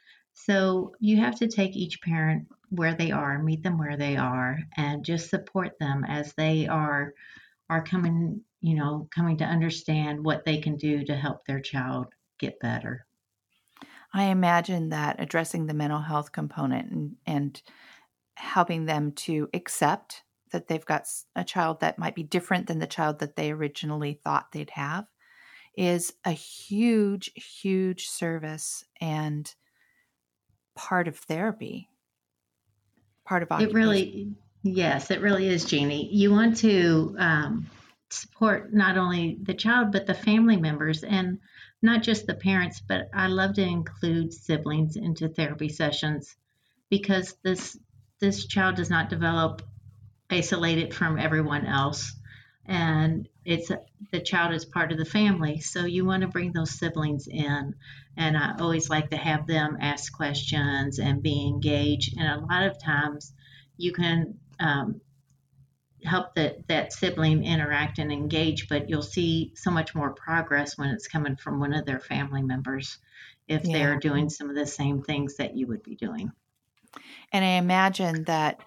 So 0.45 0.95
you 1.01 1.17
have 1.17 1.35
to 1.37 1.49
take 1.49 1.77
each 1.77 2.01
parent 2.01 2.47
where 2.71 2.95
they 2.95 3.11
are, 3.11 3.43
meet 3.43 3.63
them 3.63 3.77
where 3.77 3.97
they 3.97 4.17
are, 4.17 4.59
and 4.77 5.05
just 5.05 5.31
support 5.31 5.79
them 5.79 6.05
as 6.05 6.33
they 6.35 6.67
are 6.67 7.13
are 7.69 7.83
coming, 7.83 8.41
you 8.61 8.75
know, 8.75 9.09
coming 9.15 9.37
to 9.39 9.45
understand 9.45 10.25
what 10.25 10.45
they 10.45 10.59
can 10.59 10.77
do 10.77 11.05
to 11.05 11.15
help 11.15 11.45
their 11.45 11.61
child 11.61 12.07
get 12.39 12.59
better. 12.61 13.05
I 14.15 14.25
imagine 14.25 14.89
that 14.89 15.21
addressing 15.21 15.67
the 15.67 15.75
mental 15.75 16.01
health 16.01 16.33
component 16.33 16.91
and, 16.93 17.17
and 17.27 17.63
helping 18.37 18.87
them 18.87 19.13
to 19.13 19.51
accept 19.53 20.23
that 20.53 20.69
they've 20.69 20.87
got 20.87 21.07
a 21.37 21.45
child 21.45 21.81
that 21.81 21.99
might 21.99 22.15
be 22.15 22.23
different 22.23 22.69
than 22.69 22.79
the 22.79 22.87
child 22.87 23.19
that 23.19 23.37
they 23.37 23.51
originally 23.51 24.21
thought 24.25 24.53
they'd 24.53 24.71
have 24.71 25.05
is 25.77 26.15
a 26.25 26.31
huge, 26.31 27.31
huge 27.35 28.09
service 28.09 28.85
and 29.01 29.55
part 30.79 31.09
of 31.09 31.19
therapy. 31.19 31.89
Part 33.27 33.43
of 33.43 33.61
it 33.61 33.75
really, 33.75 34.31
yes, 34.63 35.11
it 35.11 35.21
really 35.21 35.49
is, 35.49 35.65
Jeannie. 35.65 36.09
You 36.15 36.31
want 36.31 36.59
to 36.59 37.17
um, 37.19 37.67
support 38.11 38.73
not 38.73 38.97
only 38.97 39.39
the 39.43 39.55
child 39.55 39.93
but 39.93 40.07
the 40.07 40.15
family 40.15 40.57
members 40.57 41.03
and 41.03 41.41
not 41.83 42.03
just 42.03 42.27
the 42.27 42.35
parents. 42.35 42.81
But 42.81 43.11
I 43.13 43.27
love 43.27 43.55
to 43.55 43.63
include 43.63 44.33
siblings 44.33 44.97
into 44.97 45.29
therapy 45.29 45.69
sessions 45.69 46.37
because 46.89 47.35
this 47.43 47.77
this 48.21 48.47
child 48.47 48.77
does 48.77 48.89
not 48.89 49.11
develop 49.11 49.63
isolated 50.31 50.95
from 50.95 51.19
everyone 51.19 51.67
else 51.67 52.15
and 52.69 53.27
it's 53.47 53.73
the 54.13 54.21
child 54.21 54.53
is 54.53 54.67
part 54.67 54.93
of 54.93 54.99
the 54.99 55.05
family. 55.07 55.61
So 55.61 55.87
you 55.87 56.05
want 56.05 56.21
to 56.21 56.29
bring 56.29 56.53
those 56.53 56.79
siblings 56.79 57.27
in. 57.27 57.75
And 58.17 58.37
i 58.37 58.55
always 58.61 58.91
like 58.91 59.11
to 59.11 59.17
have 59.17 59.47
them 59.47 59.79
ask 59.81 60.13
questions 60.13 60.99
and 60.99 61.23
be 61.23 61.47
engaged. 61.47 62.17
And 62.19 62.29
a 62.29 62.45
lot 62.45 62.65
of 62.65 62.81
times 62.81 63.33
you 63.79 63.93
can 63.93 64.35
um, 64.61 65.01
help 66.05 66.35
that 66.35 66.69
that 66.69 66.93
sibling 66.93 67.45
interact 67.45 67.99
and 67.99 68.13
engage 68.13 68.69
but 68.69 68.89
you'll 68.89 69.03
see 69.03 69.53
so 69.57 69.69
much 69.69 69.97
more 69.97 70.13
progress 70.13 70.79
when 70.79 70.91
it's 70.91 71.09
coming 71.09 71.35
from 71.35 71.59
one 71.59 71.75
of 71.75 71.87
their 71.87 71.99
family 71.99 72.41
members 72.41 72.99
if 73.49 73.65
yeah. 73.65 73.73
they're 73.73 73.99
doing 73.99 74.29
some 74.29 74.49
of 74.49 74.55
the 74.55 74.67
same 74.67 75.03
things 75.03 75.37
that 75.39 75.57
you 75.57 75.67
would 75.67 75.83
be 75.83 75.97
doing. 75.97 76.31
And 77.33 77.45
i 77.45 77.53
imagine 77.53 78.25
that 78.25 78.61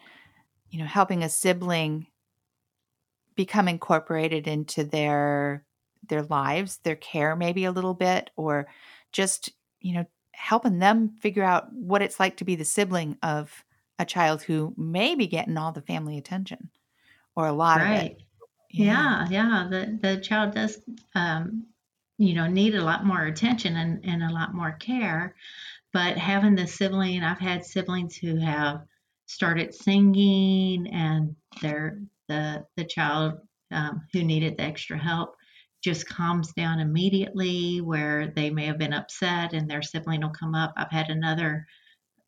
you 0.71 0.79
know 0.79 0.85
helping 0.85 1.23
a 1.23 1.29
sibling 1.29 2.07
become 3.41 3.67
incorporated 3.67 4.47
into 4.47 4.83
their 4.83 5.65
their 6.07 6.21
lives, 6.23 6.77
their 6.83 6.95
care 6.95 7.35
maybe 7.35 7.65
a 7.65 7.71
little 7.71 7.95
bit 7.95 8.29
or 8.35 8.67
just, 9.11 9.51
you 9.79 9.93
know, 9.93 10.05
helping 10.33 10.77
them 10.77 11.09
figure 11.21 11.43
out 11.43 11.71
what 11.73 12.03
it's 12.03 12.19
like 12.19 12.37
to 12.37 12.45
be 12.45 12.55
the 12.55 12.65
sibling 12.65 13.17
of 13.23 13.63
a 13.97 14.05
child 14.05 14.43
who 14.43 14.75
may 14.77 15.15
be 15.15 15.25
getting 15.25 15.57
all 15.57 15.71
the 15.71 15.81
family 15.81 16.17
attention 16.19 16.69
or 17.35 17.47
a 17.47 17.53
lot 17.53 17.77
right. 17.77 17.95
of 17.95 18.05
it. 18.05 18.21
Yeah, 18.69 19.27
yeah. 19.29 19.63
yeah. 19.63 19.67
The 19.69 19.99
the 20.01 20.21
child 20.21 20.53
does 20.53 20.77
um, 21.15 21.65
you 22.19 22.35
know, 22.35 22.45
need 22.45 22.75
a 22.75 22.83
lot 22.83 23.03
more 23.03 23.23
attention 23.23 23.77
and, 23.77 24.05
and 24.05 24.21
a 24.21 24.31
lot 24.31 24.53
more 24.53 24.73
care. 24.73 25.33
But 25.91 26.15
having 26.15 26.53
the 26.53 26.67
sibling, 26.67 27.23
I've 27.23 27.39
had 27.39 27.65
siblings 27.65 28.15
who 28.15 28.35
have 28.35 28.83
started 29.25 29.73
singing 29.73 30.87
and 30.93 31.35
they're 31.59 31.99
the 32.27 32.65
the 32.77 32.85
child 32.85 33.33
um, 33.71 34.01
who 34.13 34.23
needed 34.23 34.57
the 34.57 34.63
extra 34.63 34.97
help 34.97 35.35
just 35.83 36.07
calms 36.07 36.53
down 36.53 36.79
immediately 36.79 37.81
where 37.81 38.31
they 38.35 38.49
may 38.49 38.65
have 38.65 38.77
been 38.77 38.93
upset 38.93 39.53
and 39.53 39.69
their 39.69 39.81
sibling 39.81 40.21
will 40.21 40.29
come 40.29 40.53
up. 40.53 40.73
I've 40.77 40.91
had 40.91 41.09
another 41.09 41.65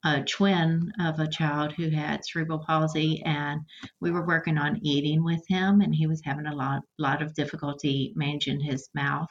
uh, 0.03 0.21
twin 0.27 0.91
of 0.99 1.19
a 1.19 1.27
child 1.27 1.71
who 1.73 1.89
had 1.89 2.25
cerebral 2.25 2.59
palsy 2.59 3.21
and 3.23 3.61
we 4.01 4.11
were 4.11 4.25
working 4.25 4.57
on 4.57 4.79
eating 4.83 5.23
with 5.23 5.41
him 5.47 5.81
and 5.81 5.95
he 5.95 6.07
was 6.07 6.21
having 6.23 6.47
a 6.47 6.55
lot 6.55 6.81
lot 6.97 7.21
of 7.21 7.33
difficulty 7.35 8.11
managing 8.15 8.59
his 8.59 8.89
mouth. 8.93 9.29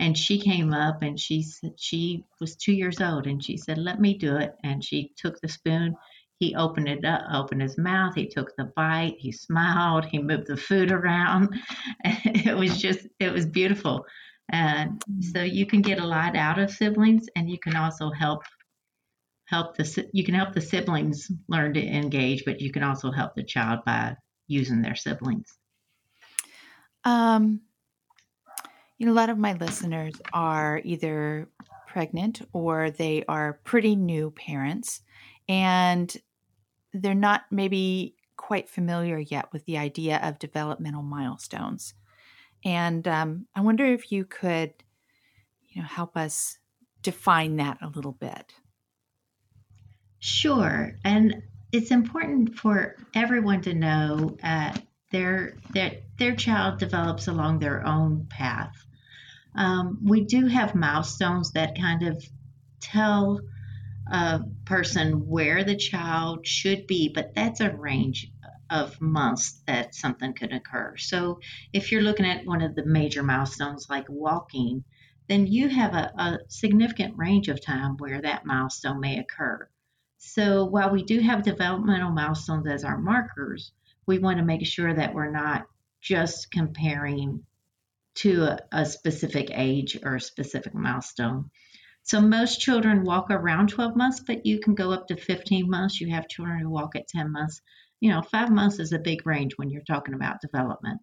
And 0.00 0.16
she 0.16 0.38
came 0.38 0.72
up 0.72 1.02
and 1.02 1.18
she 1.18 1.42
said 1.42 1.72
she 1.76 2.24
was 2.40 2.54
two 2.56 2.72
years 2.72 3.00
old 3.00 3.26
and 3.26 3.42
she 3.42 3.56
said 3.56 3.78
let 3.78 4.00
me 4.00 4.14
do 4.14 4.36
it. 4.36 4.54
And 4.62 4.84
she 4.84 5.12
took 5.16 5.40
the 5.40 5.48
spoon 5.48 5.94
he 6.38 6.54
opened 6.54 6.88
it 6.88 7.04
up, 7.04 7.22
opened 7.32 7.62
his 7.62 7.76
mouth. 7.78 8.14
He 8.14 8.28
took 8.28 8.54
the 8.56 8.72
bite. 8.76 9.16
He 9.18 9.32
smiled. 9.32 10.04
He 10.04 10.18
moved 10.18 10.46
the 10.46 10.56
food 10.56 10.92
around. 10.92 11.54
it 12.04 12.56
was 12.56 12.80
just, 12.80 13.00
it 13.18 13.32
was 13.32 13.44
beautiful. 13.44 14.04
And 14.50 15.02
so 15.20 15.42
you 15.42 15.66
can 15.66 15.82
get 15.82 15.98
a 15.98 16.06
lot 16.06 16.36
out 16.36 16.58
of 16.58 16.70
siblings, 16.70 17.26
and 17.36 17.50
you 17.50 17.58
can 17.58 17.76
also 17.76 18.10
help 18.10 18.42
help 19.44 19.76
the 19.76 20.08
you 20.12 20.24
can 20.24 20.34
help 20.34 20.52
the 20.52 20.60
siblings 20.60 21.30
learn 21.48 21.74
to 21.74 21.86
engage, 21.86 22.44
but 22.44 22.60
you 22.60 22.70
can 22.70 22.82
also 22.82 23.10
help 23.10 23.34
the 23.34 23.42
child 23.42 23.80
by 23.84 24.16
using 24.46 24.80
their 24.80 24.94
siblings. 24.94 25.58
Um, 27.04 27.60
you 28.96 29.06
know, 29.06 29.12
a 29.12 29.14
lot 29.14 29.30
of 29.30 29.38
my 29.38 29.52
listeners 29.54 30.14
are 30.32 30.80
either 30.84 31.48
pregnant 31.86 32.42
or 32.52 32.90
they 32.90 33.24
are 33.28 33.60
pretty 33.64 33.96
new 33.96 34.30
parents, 34.30 35.02
and 35.48 36.14
they're 36.92 37.14
not 37.14 37.42
maybe 37.50 38.16
quite 38.36 38.68
familiar 38.68 39.18
yet 39.18 39.52
with 39.52 39.64
the 39.66 39.78
idea 39.78 40.20
of 40.22 40.38
developmental 40.38 41.02
milestones. 41.02 41.94
And 42.64 43.06
um, 43.06 43.46
I 43.54 43.60
wonder 43.60 43.84
if 43.84 44.10
you 44.10 44.24
could, 44.24 44.72
you 45.68 45.82
know, 45.82 45.88
help 45.88 46.16
us 46.16 46.58
define 47.02 47.56
that 47.56 47.78
a 47.82 47.88
little 47.88 48.12
bit. 48.12 48.54
Sure, 50.20 50.96
and 51.04 51.42
it's 51.72 51.90
important 51.90 52.56
for 52.56 52.96
everyone 53.14 53.60
to 53.62 53.74
know 53.74 54.36
uh, 54.42 54.76
their 55.12 55.56
that 55.74 56.02
their 56.18 56.34
child 56.34 56.78
develops 56.78 57.28
along 57.28 57.58
their 57.60 57.86
own 57.86 58.26
path. 58.28 58.74
Um, 59.54 59.98
we 60.02 60.24
do 60.24 60.46
have 60.46 60.74
milestones 60.74 61.52
that 61.52 61.78
kind 61.78 62.02
of 62.02 62.24
tell 62.80 63.40
a 64.10 64.40
person 64.64 65.26
where 65.28 65.64
the 65.64 65.76
child 65.76 66.46
should 66.46 66.86
be, 66.86 67.10
but 67.14 67.34
that's 67.34 67.60
a 67.60 67.74
range 67.76 68.30
of 68.70 69.00
months 69.00 69.62
that 69.66 69.94
something 69.94 70.34
could 70.34 70.52
occur. 70.52 70.96
So 70.96 71.40
if 71.72 71.90
you're 71.90 72.02
looking 72.02 72.26
at 72.26 72.46
one 72.46 72.62
of 72.62 72.74
the 72.74 72.84
major 72.84 73.22
milestones 73.22 73.88
like 73.88 74.06
walking, 74.08 74.84
then 75.28 75.46
you 75.46 75.68
have 75.68 75.94
a, 75.94 76.12
a 76.18 76.38
significant 76.48 77.16
range 77.16 77.48
of 77.48 77.64
time 77.64 77.96
where 77.98 78.20
that 78.20 78.46
milestone 78.46 79.00
may 79.00 79.18
occur. 79.18 79.68
So 80.18 80.64
while 80.64 80.90
we 80.90 81.02
do 81.02 81.20
have 81.20 81.42
developmental 81.42 82.10
milestones 82.10 82.66
as 82.66 82.84
our 82.84 82.98
markers, 82.98 83.72
we 84.06 84.18
want 84.18 84.38
to 84.38 84.44
make 84.44 84.66
sure 84.66 84.92
that 84.92 85.14
we're 85.14 85.30
not 85.30 85.66
just 86.00 86.50
comparing 86.50 87.44
to 88.16 88.42
a, 88.42 88.58
a 88.72 88.86
specific 88.86 89.50
age 89.52 89.98
or 90.02 90.16
a 90.16 90.20
specific 90.20 90.74
milestone. 90.74 91.50
So 92.08 92.22
most 92.22 92.60
children 92.60 93.04
walk 93.04 93.26
around 93.30 93.68
12 93.68 93.94
months, 93.94 94.20
but 94.20 94.46
you 94.46 94.60
can 94.60 94.74
go 94.74 94.92
up 94.92 95.08
to 95.08 95.16
15 95.16 95.68
months. 95.68 96.00
You 96.00 96.10
have 96.14 96.26
children 96.26 96.60
who 96.60 96.70
walk 96.70 96.96
at 96.96 97.06
10 97.06 97.30
months. 97.30 97.60
You 98.00 98.10
know, 98.10 98.22
five 98.22 98.50
months 98.50 98.78
is 98.78 98.92
a 98.92 98.98
big 98.98 99.26
range 99.26 99.52
when 99.56 99.68
you're 99.68 99.82
talking 99.82 100.14
about 100.14 100.40
development. 100.40 101.02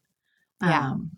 Yeah. 0.63 0.79
Um, 0.79 1.11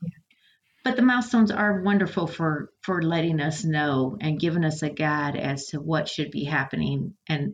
but 0.84 0.98
the 0.98 1.03
milestones 1.03 1.51
are 1.51 1.84
wonderful 1.84 2.27
for 2.27 2.70
for 2.82 3.01
letting 3.01 3.39
us 3.39 3.63
know 3.63 4.17
and 4.20 4.39
giving 4.39 4.65
us 4.65 4.84
a 4.84 4.89
guide 4.89 5.38
as 5.38 5.67
to 5.67 5.79
what 5.79 6.10
should 6.10 6.32
be 6.32 6.44
happening 6.44 7.13
and 7.29 7.53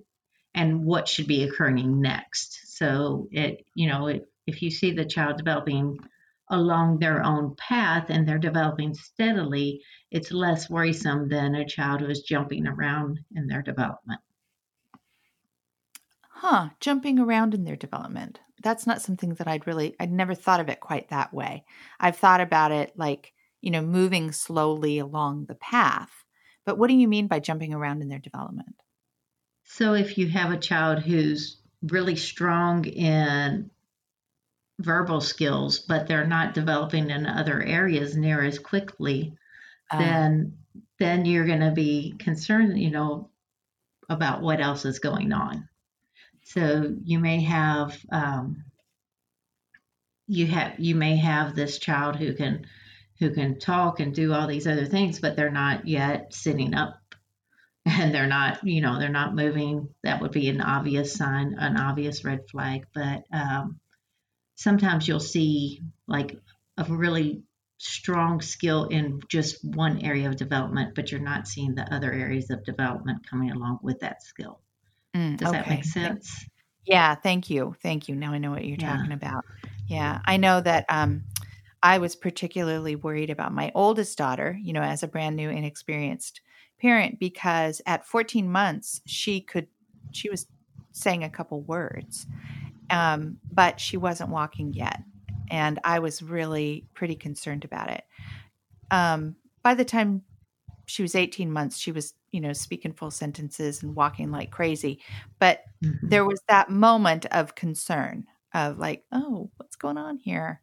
and 0.56 0.84
what 0.86 1.08
should 1.08 1.28
be 1.28 1.44
occurring 1.44 2.02
next. 2.02 2.78
So 2.78 3.28
it, 3.32 3.64
you 3.76 3.90
know, 3.90 4.08
it, 4.08 4.26
if 4.48 4.64
you 4.64 4.72
see 4.72 4.92
the 4.92 5.06
child 5.06 5.38
developing 5.38 6.00
along 6.54 7.00
their 7.00 7.24
own 7.24 7.56
path 7.56 8.10
and 8.10 8.28
they're 8.28 8.38
developing 8.38 8.94
steadily, 8.94 9.82
it's 10.12 10.32
less 10.32 10.70
worrisome 10.70 11.28
than 11.28 11.56
a 11.56 11.66
child 11.66 12.02
who 12.02 12.08
is 12.08 12.22
jumping 12.22 12.68
around 12.68 13.20
in 13.36 13.48
their 13.48 13.62
development. 13.62 14.22
Huh, 16.30 16.70
jumping 16.80 17.20
around 17.20 17.54
in 17.54 17.64
their 17.64 17.76
development. 17.76 18.40
That's 18.62 18.88
not 18.88 19.02
something 19.02 19.34
that 19.36 19.48
I'd 19.48 19.68
really, 19.68 19.96
I'd 20.00 20.12
never 20.12 20.36
thought 20.36 20.60
of 20.60 20.70
it 20.70 20.80
quite 20.80 21.10
that 21.10 21.34
way. 21.34 21.66
I've 22.00 22.18
thought 22.18 22.42
about 22.42 22.72
it 22.72 22.94
like, 22.96 23.34
you 23.62 23.72
know, 23.72 23.82
moving 23.82 24.32
slowly 24.32 25.00
along 25.00 25.46
the 25.46 25.56
path. 25.56 26.12
But 26.66 26.78
what 26.78 26.90
do 26.90 26.96
you 26.96 27.08
mean 27.08 27.28
by 27.28 27.40
jumping 27.40 27.74
around 27.74 28.02
in 28.02 28.10
their 28.10 28.20
development? 28.20 28.76
So 29.66 29.94
if 29.94 30.18
you 30.18 30.28
have 30.30 30.52
a 30.52 30.58
child 30.58 31.00
who's 31.00 31.58
really 31.82 32.16
strong 32.16 32.86
in 32.86 33.70
verbal 34.84 35.22
skills, 35.22 35.80
but 35.80 36.08
they're 36.08 36.28
not 36.28 36.54
developing 36.54 37.10
in 37.10 37.26
other 37.26 37.62
areas 37.62 38.16
near 38.16 38.44
as 38.44 38.60
quickly, 38.60 39.34
uh, 39.92 40.00
then 40.00 40.58
then 41.00 41.26
you're 41.26 41.46
going 41.46 41.60
to 41.60 41.72
be 41.72 42.16
concerned, 42.20 42.80
you 42.80 42.92
know, 42.92 43.30
about 44.10 44.42
what 44.42 44.62
else 44.62 44.86
is 44.86 45.00
going 45.00 45.34
on. 45.34 45.68
So 46.44 46.96
you 47.04 47.20
may 47.20 47.42
have 47.44 47.98
um, 48.12 48.66
you 50.28 50.48
have 50.48 50.80
you 50.80 50.96
may 50.96 51.18
have 51.18 51.56
this 51.56 51.80
child 51.80 52.16
who 52.16 52.34
can 52.34 52.66
who 53.20 53.32
can 53.32 53.60
talk 53.60 54.00
and 54.00 54.14
do 54.14 54.34
all 54.34 54.48
these 54.48 54.68
other 54.68 54.86
things, 54.86 55.20
but 55.20 55.36
they're 55.36 55.52
not 55.52 55.88
yet 55.88 56.34
sitting 56.34 56.74
up 56.74 57.00
and 57.86 58.14
they're 58.14 58.28
not 58.28 58.64
you 58.64 58.82
know 58.82 59.00
they're 59.00 59.10
not 59.10 59.36
moving. 59.36 59.90
That 60.04 60.22
would 60.22 60.32
be 60.32 60.50
an 60.50 60.62
obvious 60.62 61.14
sign, 61.14 61.56
an 61.58 61.78
obvious 61.78 62.24
red 62.26 62.50
flag. 62.50 62.86
But 62.94 63.24
um, 63.32 63.80
sometimes 64.56 65.08
you'll 65.08 65.20
see 65.20 65.82
like 66.08 66.38
a 66.78 66.84
really 66.86 67.44
strong 67.78 68.42
skill 68.42 68.86
in 68.86 69.22
just 69.28 69.64
one 69.64 70.02
area 70.04 70.30
of 70.30 70.38
development, 70.38 70.96
but 70.96 71.12
you're 71.12 71.22
not 71.22 71.48
seeing 71.48 71.76
the 71.76 71.94
other 71.94 72.12
areas 72.12 72.50
of 72.50 72.64
development 72.64 73.28
coming 73.30 73.52
along 73.52 73.80
with 73.82 74.00
that 74.00 74.24
skill. 74.24 74.62
Mm, 75.16 75.38
Does 75.38 75.50
okay. 75.50 75.58
that 75.58 75.70
make 75.70 75.84
sense? 75.84 76.46
Yeah, 76.86 77.16
thank 77.16 77.50
you. 77.50 77.76
Thank 77.82 78.08
you. 78.08 78.16
Now 78.16 78.32
I 78.32 78.38
know 78.38 78.52
what 78.52 78.66
you're 78.66 78.78
yeah. 78.80 78.98
talking 78.98 79.12
about. 79.12 79.46
Yeah, 79.88 80.20
I 80.26 80.38
know 80.38 80.62
that 80.62 80.86
um, 80.90 81.24
I 81.82 81.98
was 81.98 82.16
particularly 82.16 82.96
worried 82.96 83.30
about 83.30 83.54
my 83.54 83.72
oldest 83.76 84.18
daughter, 84.18 84.58
you 84.62 84.74
know, 84.74 84.82
as 84.82 85.04
a 85.04 85.08
brand 85.08 85.36
new, 85.36 85.50
inexperienced 85.50 86.42
parent, 86.80 87.20
because 87.20 87.82
at 87.86 88.06
14 88.06 88.50
months, 88.50 89.02
she 89.06 89.42
could, 89.42 89.68
she 90.12 90.30
was 90.30 90.48
saying 90.94 91.24
a 91.24 91.30
couple 91.30 91.62
words 91.62 92.28
um, 92.90 93.38
but 93.52 93.80
she 93.80 93.98
wasn't 93.98 94.30
walking 94.30 94.74
yet. 94.74 95.00
And 95.50 95.80
I 95.84 96.00
was 96.00 96.22
really 96.22 96.88
pretty 96.94 97.16
concerned 97.16 97.66
about 97.66 97.90
it. 97.90 98.04
Um, 98.92 99.36
by 99.62 99.74
the 99.74 99.86
time 99.86 100.24
she 100.86 101.02
was 101.02 101.16
18 101.16 101.52
months, 101.52 101.78
she 101.78 101.92
was, 101.92 102.14
you 102.32 102.42
know, 102.42 102.54
speaking 102.54 102.94
full 102.94 103.12
sentences 103.12 103.84
and 103.84 103.96
walking 103.96 104.32
like 104.32 104.52
crazy. 104.52 105.00
But 105.40 105.64
mm-hmm. 105.84 106.08
there 106.08 106.26
was 106.26 106.42
that 106.48 106.70
moment 106.70 107.26
of 107.28 107.56
concern 107.56 108.26
of 108.54 108.78
like, 108.78 109.04
oh, 109.12 109.50
what's 109.58 109.76
going 109.76 109.98
on 109.98 110.18
here? 110.18 110.62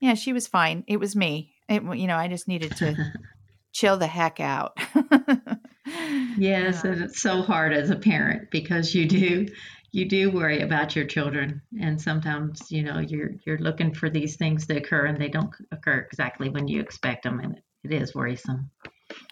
Yeah, 0.00 0.14
she 0.14 0.32
was 0.32 0.46
fine. 0.46 0.84
It 0.86 0.98
was 0.98 1.16
me. 1.16 1.54
It, 1.68 1.82
you 1.82 2.06
know, 2.06 2.16
I 2.16 2.28
just 2.28 2.48
needed 2.48 2.76
to 2.76 2.96
chill 3.72 3.96
the 3.96 4.06
heck 4.06 4.40
out. 4.40 4.78
yes, 6.38 6.84
and 6.84 7.02
it's 7.02 7.20
so 7.20 7.42
hard 7.42 7.72
as 7.72 7.90
a 7.90 7.96
parent 7.96 8.50
because 8.50 8.94
you 8.94 9.06
do 9.06 9.46
you 9.96 10.04
do 10.04 10.30
worry 10.30 10.60
about 10.60 10.94
your 10.94 11.06
children. 11.06 11.62
And 11.80 11.98
sometimes 11.98 12.70
you 12.70 12.82
know 12.82 12.98
you're 12.98 13.30
you're 13.46 13.58
looking 13.58 13.94
for 13.94 14.10
these 14.10 14.36
things 14.36 14.66
to 14.66 14.76
occur 14.76 15.06
and 15.06 15.18
they 15.18 15.28
don't 15.28 15.54
occur 15.72 16.00
exactly 16.00 16.50
when 16.50 16.68
you 16.68 16.80
expect 16.80 17.22
them 17.24 17.40
and 17.40 17.58
it 17.82 17.92
is 17.92 18.14
worrisome. 18.14 18.70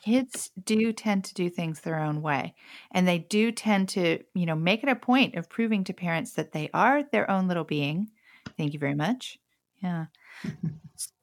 Kids 0.02 0.50
do 0.64 0.92
tend 0.94 1.24
to 1.24 1.34
do 1.34 1.50
things 1.50 1.80
their 1.80 2.00
own 2.00 2.22
way 2.22 2.54
and 2.92 3.06
they 3.06 3.18
do 3.18 3.52
tend 3.52 3.90
to 3.90 4.20
you 4.34 4.46
know 4.46 4.54
make 4.54 4.82
it 4.82 4.88
a 4.88 4.96
point 4.96 5.34
of 5.34 5.50
proving 5.50 5.84
to 5.84 5.92
parents 5.92 6.32
that 6.32 6.52
they 6.52 6.70
are 6.72 7.02
their 7.02 7.30
own 7.30 7.46
little 7.46 7.64
being. 7.64 8.08
Thank 8.56 8.72
you 8.72 8.78
very 8.78 8.94
much. 8.94 9.38
Yeah. 9.82 10.06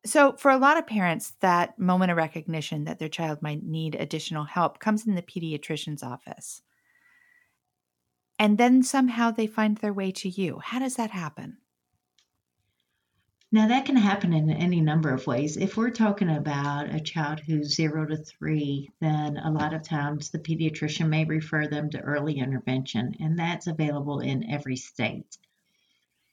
So 0.05 0.33
for 0.33 0.51
a 0.51 0.57
lot 0.57 0.77
of 0.77 0.85
parents 0.85 1.33
that 1.39 1.79
moment 1.79 2.11
of 2.11 2.17
recognition 2.17 2.83
that 2.83 2.99
their 2.99 3.09
child 3.09 3.41
might 3.41 3.63
need 3.63 3.95
additional 3.95 4.43
help 4.43 4.77
comes 4.77 5.07
in 5.07 5.15
the 5.15 5.23
pediatrician's 5.23 6.03
office 6.03 6.61
and 8.41 8.57
then 8.57 8.81
somehow 8.81 9.29
they 9.29 9.45
find 9.45 9.77
their 9.77 9.93
way 9.93 10.11
to 10.11 10.27
you. 10.27 10.59
How 10.63 10.79
does 10.79 10.95
that 10.95 11.11
happen? 11.11 11.57
Now, 13.51 13.67
that 13.67 13.85
can 13.85 13.97
happen 13.97 14.33
in 14.33 14.49
any 14.49 14.81
number 14.81 15.13
of 15.13 15.27
ways. 15.27 15.57
If 15.57 15.77
we're 15.77 15.91
talking 15.91 16.31
about 16.31 16.91
a 16.91 16.99
child 16.99 17.39
who's 17.39 17.75
zero 17.75 18.03
to 18.07 18.17
three, 18.17 18.89
then 18.99 19.37
a 19.37 19.51
lot 19.51 19.75
of 19.75 19.83
times 19.83 20.31
the 20.31 20.39
pediatrician 20.39 21.07
may 21.07 21.23
refer 21.23 21.67
them 21.67 21.91
to 21.91 22.01
early 22.01 22.39
intervention, 22.39 23.13
and 23.19 23.37
that's 23.37 23.67
available 23.67 24.21
in 24.21 24.49
every 24.49 24.77
state. 24.77 25.37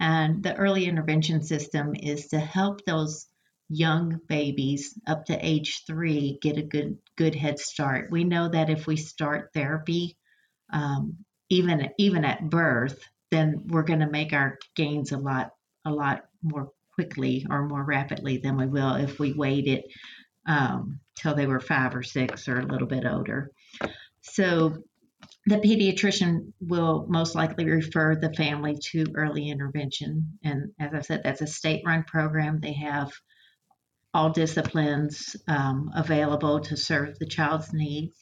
And 0.00 0.42
the 0.42 0.56
early 0.56 0.86
intervention 0.86 1.42
system 1.42 1.94
is 1.94 2.28
to 2.28 2.38
help 2.40 2.86
those 2.86 3.26
young 3.68 4.18
babies 4.28 4.98
up 5.06 5.26
to 5.26 5.46
age 5.46 5.84
three 5.86 6.38
get 6.40 6.56
a 6.56 6.62
good 6.62 6.96
good 7.16 7.34
head 7.34 7.58
start. 7.58 8.10
We 8.10 8.24
know 8.24 8.48
that 8.48 8.70
if 8.70 8.86
we 8.86 8.96
start 8.96 9.50
therapy 9.52 10.16
um, 10.72 11.18
even 11.50 11.90
even 11.98 12.24
at 12.24 12.48
birth, 12.48 12.98
then 13.30 13.64
we're 13.66 13.82
going 13.82 14.00
to 14.00 14.10
make 14.10 14.32
our 14.32 14.58
gains 14.74 15.12
a 15.12 15.18
lot 15.18 15.50
a 15.84 15.90
lot 15.90 16.24
more 16.42 16.70
quickly 16.94 17.46
or 17.48 17.66
more 17.66 17.84
rapidly 17.84 18.38
than 18.38 18.56
we 18.56 18.66
will 18.66 18.94
if 18.94 19.18
we 19.18 19.32
waited 19.32 19.84
um, 20.46 20.98
till 21.14 21.34
they 21.34 21.46
were 21.46 21.60
five 21.60 21.94
or 21.94 22.02
six 22.02 22.48
or 22.48 22.58
a 22.58 22.66
little 22.66 22.88
bit 22.88 23.04
older. 23.06 23.52
So 24.22 24.82
the 25.46 25.56
pediatrician 25.56 26.52
will 26.60 27.06
most 27.08 27.34
likely 27.34 27.66
refer 27.66 28.16
the 28.16 28.32
family 28.34 28.76
to 28.90 29.06
early 29.14 29.48
intervention. 29.48 30.38
And 30.42 30.72
as 30.78 30.92
I 30.92 31.00
said, 31.00 31.22
that's 31.22 31.40
a 31.40 31.46
state 31.46 31.82
run 31.86 32.04
program. 32.04 32.60
They 32.60 32.74
have 32.74 33.12
all 34.12 34.30
disciplines 34.30 35.36
um, 35.46 35.90
available 35.94 36.60
to 36.60 36.76
serve 36.76 37.18
the 37.18 37.26
child's 37.26 37.72
needs. 37.72 38.16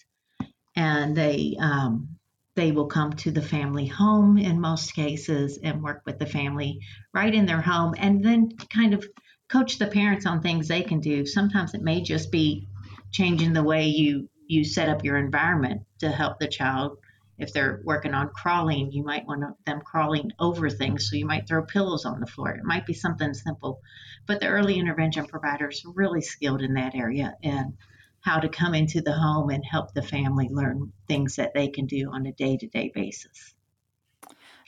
And 0.76 1.16
they 1.16 1.56
um, 1.58 2.15
they 2.56 2.72
will 2.72 2.86
come 2.86 3.12
to 3.12 3.30
the 3.30 3.42
family 3.42 3.86
home 3.86 4.38
in 4.38 4.60
most 4.60 4.94
cases 4.94 5.58
and 5.62 5.82
work 5.82 6.02
with 6.06 6.18
the 6.18 6.26
family 6.26 6.80
right 7.12 7.34
in 7.34 7.46
their 7.46 7.60
home 7.60 7.94
and 7.98 8.24
then 8.24 8.50
kind 8.72 8.94
of 8.94 9.06
coach 9.48 9.78
the 9.78 9.86
parents 9.86 10.26
on 10.26 10.40
things 10.40 10.66
they 10.66 10.82
can 10.82 10.98
do. 10.98 11.24
Sometimes 11.24 11.74
it 11.74 11.82
may 11.82 12.02
just 12.02 12.32
be 12.32 12.66
changing 13.12 13.52
the 13.52 13.62
way 13.62 13.86
you 13.86 14.28
you 14.48 14.64
set 14.64 14.88
up 14.88 15.04
your 15.04 15.16
environment 15.16 15.82
to 15.98 16.08
help 16.08 16.38
the 16.38 16.48
child. 16.48 16.98
If 17.38 17.52
they're 17.52 17.80
working 17.84 18.14
on 18.14 18.30
crawling, 18.30 18.92
you 18.92 19.04
might 19.04 19.26
want 19.26 19.42
them 19.66 19.80
crawling 19.80 20.30
over 20.38 20.70
things, 20.70 21.10
so 21.10 21.16
you 21.16 21.26
might 21.26 21.46
throw 21.46 21.64
pillows 21.64 22.04
on 22.04 22.20
the 22.20 22.26
floor. 22.26 22.52
It 22.52 22.64
might 22.64 22.86
be 22.86 22.94
something 22.94 23.34
simple, 23.34 23.80
but 24.26 24.40
the 24.40 24.48
early 24.48 24.78
intervention 24.78 25.26
providers 25.26 25.82
are 25.84 25.92
really 25.92 26.22
skilled 26.22 26.62
in 26.62 26.74
that 26.74 26.94
area 26.94 27.34
and 27.42 27.74
how 28.26 28.38
to 28.40 28.48
come 28.48 28.74
into 28.74 29.00
the 29.00 29.12
home 29.12 29.50
and 29.50 29.64
help 29.64 29.94
the 29.94 30.02
family 30.02 30.48
learn 30.50 30.92
things 31.08 31.36
that 31.36 31.54
they 31.54 31.68
can 31.68 31.86
do 31.86 32.10
on 32.12 32.26
a 32.26 32.32
day 32.32 32.56
to 32.56 32.66
day 32.66 32.90
basis. 32.94 33.54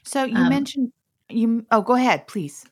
So 0.04 0.24
you 0.24 0.36
um, 0.36 0.48
mentioned 0.48 0.92
you 1.30 1.66
oh 1.70 1.82
go 1.82 1.92
ahead 1.92 2.26
please 2.26 2.64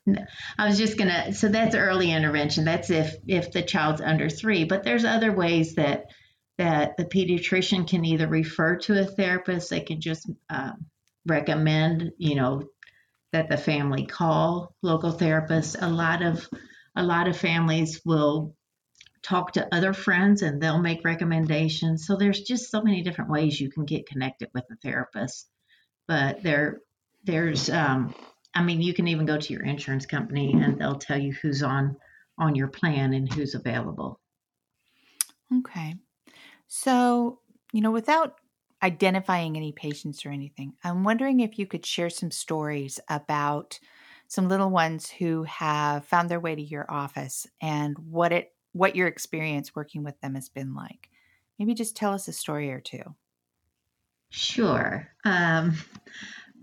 i 0.57 0.65
was 0.65 0.79
just 0.79 0.97
gonna 0.97 1.31
so 1.31 1.47
that's 1.47 1.75
early 1.75 2.11
intervention 2.11 2.65
that's 2.65 2.89
if 2.89 3.15
if 3.27 3.51
the 3.51 3.61
child's 3.61 4.01
under 4.01 4.29
three 4.29 4.63
but 4.63 4.83
there's 4.83 5.05
other 5.05 5.31
ways 5.31 5.75
that 5.75 6.05
that 6.57 6.97
the 6.97 7.05
pediatrician 7.05 7.87
can 7.87 8.03
either 8.03 8.27
refer 8.27 8.75
to 8.75 8.99
a 8.99 9.05
therapist 9.05 9.69
they 9.69 9.81
can 9.81 10.01
just 10.01 10.27
uh, 10.49 10.71
recommend 11.27 12.11
you 12.17 12.33
know 12.33 12.63
that 13.33 13.49
the 13.49 13.57
family 13.57 14.05
call 14.05 14.75
local 14.81 15.13
therapists. 15.13 15.75
A 15.79 15.89
lot 15.89 16.21
of 16.21 16.47
a 16.95 17.03
lot 17.03 17.27
of 17.27 17.37
families 17.37 18.01
will 18.05 18.55
talk 19.21 19.53
to 19.53 19.67
other 19.73 19.93
friends 19.93 20.41
and 20.41 20.61
they'll 20.61 20.79
make 20.79 21.03
recommendations. 21.03 22.05
So 22.05 22.15
there's 22.15 22.41
just 22.41 22.71
so 22.71 22.81
many 22.81 23.01
different 23.01 23.31
ways 23.31 23.59
you 23.59 23.69
can 23.69 23.85
get 23.85 24.07
connected 24.07 24.49
with 24.53 24.65
a 24.71 24.75
therapist. 24.77 25.49
But 26.07 26.43
there 26.43 26.81
there's 27.23 27.69
um, 27.69 28.13
I 28.53 28.63
mean 28.63 28.81
you 28.81 28.93
can 28.93 29.07
even 29.07 29.25
go 29.25 29.37
to 29.37 29.53
your 29.53 29.63
insurance 29.63 30.05
company 30.05 30.53
and 30.53 30.79
they'll 30.79 30.99
tell 30.99 31.19
you 31.19 31.33
who's 31.33 31.63
on 31.63 31.97
on 32.39 32.55
your 32.55 32.67
plan 32.67 33.13
and 33.13 33.31
who's 33.31 33.55
available. 33.55 34.19
Okay. 35.59 35.95
So, 36.67 37.39
you 37.71 37.81
know, 37.81 37.91
without 37.91 38.35
identifying 38.83 39.55
any 39.55 39.71
patients 39.71 40.25
or 40.25 40.29
anything, 40.29 40.73
I'm 40.83 41.03
wondering 41.03 41.39
if 41.39 41.57
you 41.57 41.65
could 41.65 41.85
share 41.85 42.09
some 42.09 42.31
stories 42.31 42.99
about 43.09 43.79
some 44.27 44.49
little 44.49 44.69
ones 44.69 45.09
who 45.09 45.43
have 45.43 46.05
found 46.05 46.29
their 46.29 46.39
way 46.39 46.53
to 46.53 46.61
your 46.61 46.85
office 46.89 47.47
and 47.61 47.97
what 47.97 48.33
it 48.33 48.51
what 48.73 48.95
your 48.95 49.07
experience 49.07 49.75
working 49.75 50.03
with 50.03 50.19
them 50.21 50.35
has 50.35 50.49
been 50.49 50.75
like. 50.75 51.09
Maybe 51.59 51.73
just 51.73 51.95
tell 51.95 52.13
us 52.13 52.27
a 52.27 52.33
story 52.33 52.71
or 52.71 52.79
two. 52.79 53.15
Sure. 54.29 55.07
Um, 55.25 55.75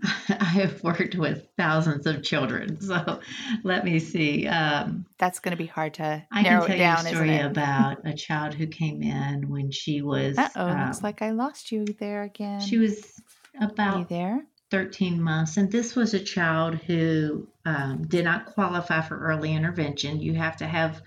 I 0.29 0.45
have 0.45 0.83
worked 0.83 1.15
with 1.15 1.47
thousands 1.57 2.05
of 2.05 2.23
children, 2.23 2.79
so 2.81 3.19
let 3.63 3.85
me 3.85 3.99
see. 3.99 4.47
Um, 4.47 5.05
That's 5.17 5.39
going 5.39 5.51
to 5.51 5.57
be 5.57 5.65
hard 5.65 5.95
to 5.95 6.23
I 6.31 6.41
narrow 6.41 6.65
can 6.65 6.77
tell 6.77 6.95
down, 6.95 7.05
you 7.05 7.11
a 7.11 7.15
story 7.15 7.39
about 7.39 7.97
a 8.05 8.13
child 8.13 8.53
who 8.53 8.67
came 8.67 9.01
in 9.01 9.49
when 9.49 9.71
she 9.71 10.01
was. 10.01 10.37
oh, 10.37 10.49
um, 10.55 10.85
looks 10.85 11.03
like 11.03 11.21
I 11.21 11.31
lost 11.31 11.71
you 11.71 11.85
there 11.99 12.23
again. 12.23 12.61
She 12.61 12.77
was 12.77 13.21
about 13.59 14.09
there. 14.09 14.45
13 14.71 15.21
months, 15.21 15.57
and 15.57 15.71
this 15.71 15.95
was 15.95 16.13
a 16.13 16.19
child 16.19 16.75
who 16.75 17.47
um, 17.65 18.05
did 18.07 18.25
not 18.25 18.47
qualify 18.47 19.01
for 19.01 19.17
early 19.17 19.53
intervention. 19.53 20.19
You 20.19 20.33
have 20.33 20.57
to 20.57 20.65
have 20.65 21.01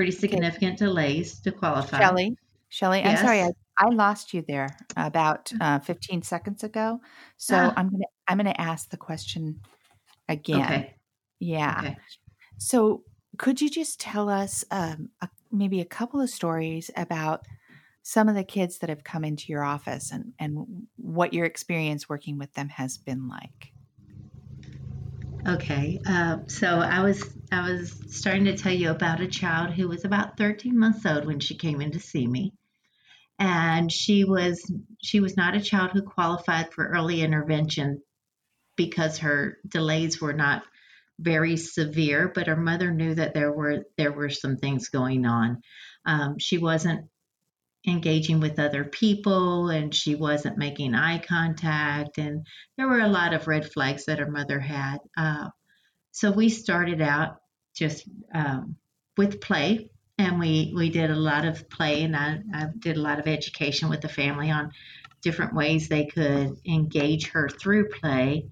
pretty 0.00 0.12
significant 0.12 0.76
okay. 0.76 0.86
delays 0.86 1.40
to 1.40 1.52
qualify. 1.52 1.98
Shelly, 1.98 2.34
Shelly, 2.70 3.00
yes. 3.00 3.18
I'm 3.18 3.26
sorry, 3.26 3.42
I, 3.42 3.50
I 3.76 3.90
lost 3.90 4.32
you 4.32 4.42
there 4.48 4.74
about 4.96 5.52
uh, 5.60 5.78
15 5.80 6.22
seconds 6.22 6.64
ago. 6.64 7.02
So 7.36 7.54
ah. 7.54 7.74
I'm 7.76 7.90
gonna 7.90 8.04
I'm 8.26 8.38
gonna 8.38 8.54
ask 8.56 8.88
the 8.88 8.96
question 8.96 9.60
again. 10.26 10.60
Okay. 10.62 10.94
Yeah. 11.38 11.80
Okay. 11.80 11.96
So 12.56 13.02
could 13.36 13.60
you 13.60 13.68
just 13.68 14.00
tell 14.00 14.30
us 14.30 14.64
um, 14.70 15.10
a, 15.20 15.28
maybe 15.52 15.82
a 15.82 15.84
couple 15.84 16.18
of 16.18 16.30
stories 16.30 16.90
about 16.96 17.44
some 18.02 18.26
of 18.26 18.34
the 18.34 18.44
kids 18.44 18.78
that 18.78 18.88
have 18.88 19.04
come 19.04 19.22
into 19.22 19.52
your 19.52 19.62
office 19.62 20.12
and, 20.12 20.32
and 20.38 20.86
what 20.96 21.34
your 21.34 21.44
experience 21.44 22.08
working 22.08 22.38
with 22.38 22.54
them 22.54 22.70
has 22.70 22.96
been 22.96 23.28
like? 23.28 23.74
Okay, 25.46 26.00
uh, 26.06 26.38
so 26.48 26.80
I 26.80 27.02
was 27.02 27.24
I 27.50 27.70
was 27.70 27.96
starting 28.08 28.44
to 28.44 28.56
tell 28.56 28.72
you 28.72 28.90
about 28.90 29.20
a 29.20 29.26
child 29.26 29.74
who 29.74 29.88
was 29.88 30.04
about 30.04 30.36
13 30.36 30.78
months 30.78 31.04
old 31.06 31.24
when 31.24 31.40
she 31.40 31.56
came 31.56 31.80
in 31.80 31.92
to 31.92 32.00
see 32.00 32.26
me, 32.26 32.52
and 33.38 33.90
she 33.90 34.24
was 34.24 34.70
she 35.02 35.20
was 35.20 35.36
not 35.36 35.56
a 35.56 35.60
child 35.60 35.92
who 35.92 36.02
qualified 36.02 36.72
for 36.72 36.86
early 36.86 37.22
intervention 37.22 38.02
because 38.76 39.18
her 39.18 39.58
delays 39.66 40.20
were 40.20 40.34
not 40.34 40.62
very 41.18 41.56
severe, 41.56 42.30
but 42.34 42.46
her 42.46 42.56
mother 42.56 42.90
knew 42.92 43.14
that 43.14 43.34
there 43.34 43.52
were 43.52 43.84
there 43.96 44.12
were 44.12 44.30
some 44.30 44.56
things 44.56 44.88
going 44.88 45.26
on. 45.26 45.62
Um, 46.04 46.38
she 46.38 46.58
wasn't 46.58 47.06
engaging 47.86 48.40
with 48.40 48.58
other 48.58 48.84
people 48.84 49.70
and 49.70 49.94
she 49.94 50.14
wasn't 50.14 50.58
making 50.58 50.94
eye 50.94 51.18
contact 51.18 52.18
and 52.18 52.46
there 52.76 52.88
were 52.88 53.00
a 53.00 53.08
lot 53.08 53.32
of 53.32 53.48
red 53.48 53.70
flags 53.70 54.04
that 54.04 54.18
her 54.18 54.30
mother 54.30 54.60
had. 54.60 54.98
Uh, 55.16 55.48
so 56.10 56.30
we 56.30 56.48
started 56.48 57.00
out 57.00 57.36
just 57.74 58.08
um, 58.34 58.76
with 59.16 59.40
play 59.40 59.90
and 60.18 60.38
we 60.38 60.72
we 60.76 60.90
did 60.90 61.10
a 61.10 61.16
lot 61.16 61.46
of 61.46 61.68
play 61.70 62.02
and 62.02 62.14
I, 62.14 62.40
I 62.52 62.66
did 62.78 62.96
a 62.96 63.02
lot 63.02 63.18
of 63.18 63.26
education 63.26 63.88
with 63.88 64.02
the 64.02 64.08
family 64.08 64.50
on 64.50 64.72
different 65.22 65.54
ways 65.54 65.88
they 65.88 66.06
could 66.06 66.56
engage 66.66 67.30
her 67.30 67.48
through 67.48 67.88
play. 67.88 68.46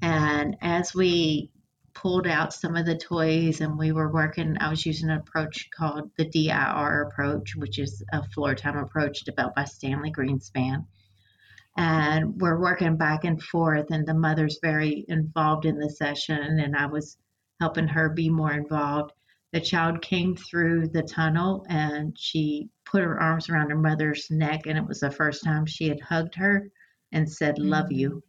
And 0.00 0.56
as 0.60 0.94
we 0.94 1.51
pulled 1.94 2.26
out 2.26 2.52
some 2.52 2.76
of 2.76 2.86
the 2.86 2.96
toys 2.96 3.60
and 3.60 3.78
we 3.78 3.92
were 3.92 4.12
working 4.12 4.56
i 4.60 4.68
was 4.68 4.86
using 4.86 5.10
an 5.10 5.18
approach 5.18 5.68
called 5.70 6.10
the 6.16 6.24
dir 6.24 7.02
approach 7.08 7.54
which 7.56 7.78
is 7.78 8.02
a 8.12 8.22
floor 8.28 8.54
time 8.54 8.76
approach 8.76 9.24
developed 9.24 9.56
by 9.56 9.64
stanley 9.64 10.10
greenspan. 10.10 10.84
And 11.76 12.38
we're 12.40 12.60
working 12.60 12.96
back 12.96 13.24
and 13.24 13.42
forth 13.42 13.90
and 13.90 14.06
the 14.06 14.14
mother's 14.14 14.58
very 14.60 15.04
involved 15.08 15.64
in 15.64 15.78
the 15.78 15.90
session 15.90 16.60
and 16.60 16.76
i 16.76 16.86
was 16.86 17.16
helping 17.60 17.86
her 17.86 18.08
be 18.08 18.28
more 18.28 18.52
involved. 18.52 19.12
The 19.52 19.60
child 19.60 20.02
came 20.02 20.34
through 20.34 20.88
the 20.88 21.02
tunnel 21.04 21.64
and 21.68 22.12
she 22.18 22.68
put 22.84 23.02
her 23.02 23.20
arms 23.20 23.48
around 23.48 23.70
her 23.70 23.78
mother's 23.78 24.28
neck 24.30 24.66
and 24.66 24.76
it 24.76 24.84
was 24.84 24.98
the 24.98 25.12
first 25.12 25.44
time 25.44 25.64
she 25.64 25.88
had 25.88 26.00
hugged 26.00 26.34
her 26.34 26.68
and 27.12 27.30
said 27.30 27.58
love 27.58 27.84
mm-hmm. 27.84 27.98
you 27.98 28.22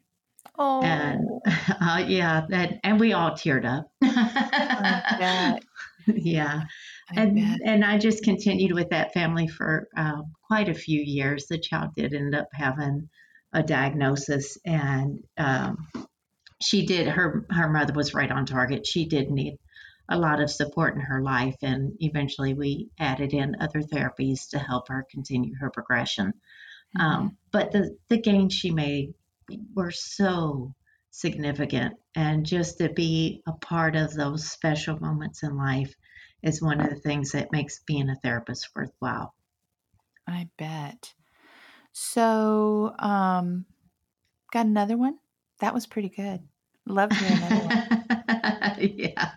Oh, 0.57 0.81
and 0.81 1.27
uh, 1.81 2.03
yeah, 2.07 2.45
that, 2.49 2.79
and 2.83 2.99
we 2.99 3.13
all 3.13 3.31
teared 3.31 3.65
up. 3.65 3.91
yeah, 6.07 6.63
I 7.09 7.21
and 7.21 7.35
bet. 7.35 7.59
and 7.65 7.85
I 7.85 7.97
just 7.97 8.23
continued 8.23 8.73
with 8.73 8.89
that 8.89 9.13
family 9.13 9.47
for 9.47 9.87
uh, 9.95 10.21
quite 10.47 10.69
a 10.69 10.73
few 10.73 11.01
years. 11.01 11.47
The 11.47 11.57
child 11.57 11.91
did 11.95 12.13
end 12.13 12.35
up 12.35 12.49
having 12.53 13.09
a 13.51 13.63
diagnosis, 13.63 14.57
and 14.65 15.23
um, 15.37 15.87
she 16.61 16.85
did. 16.85 17.07
Her 17.07 17.45
her 17.49 17.69
mother 17.69 17.93
was 17.93 18.13
right 18.13 18.31
on 18.31 18.45
target. 18.45 18.85
She 18.85 19.05
did 19.05 19.31
need 19.31 19.57
a 20.09 20.19
lot 20.19 20.41
of 20.41 20.51
support 20.51 20.93
in 20.93 21.01
her 21.01 21.21
life, 21.21 21.55
and 21.63 21.93
eventually 21.99 22.53
we 22.53 22.89
added 22.99 23.33
in 23.33 23.55
other 23.59 23.81
therapies 23.81 24.49
to 24.49 24.59
help 24.59 24.89
her 24.89 25.05
continue 25.09 25.55
her 25.55 25.71
progression. 25.71 26.33
Mm-hmm. 26.97 27.01
Um, 27.01 27.37
but 27.51 27.71
the 27.71 27.97
the 28.09 28.21
gains 28.21 28.53
she 28.53 28.69
made 28.69 29.15
were 29.73 29.91
so 29.91 30.73
significant. 31.11 31.95
And 32.15 32.45
just 32.45 32.79
to 32.79 32.89
be 32.89 33.41
a 33.47 33.53
part 33.53 33.95
of 33.95 34.13
those 34.13 34.49
special 34.49 34.99
moments 34.99 35.43
in 35.43 35.57
life 35.57 35.93
is 36.41 36.61
one 36.61 36.81
of 36.81 36.89
the 36.89 36.99
things 36.99 37.31
that 37.31 37.51
makes 37.51 37.79
being 37.79 38.09
a 38.09 38.15
therapist 38.15 38.69
worthwhile. 38.75 39.33
I 40.27 40.49
bet. 40.57 41.13
So, 41.93 42.93
um, 42.99 43.65
got 44.51 44.65
another 44.65 44.97
one? 44.97 45.17
That 45.59 45.73
was 45.73 45.85
pretty 45.85 46.09
good. 46.09 46.41
Love 46.85 47.09
to 47.09 47.15
hear 47.15 47.37
another 47.37 47.65
one. 47.65 48.79
yeah. 48.97 49.31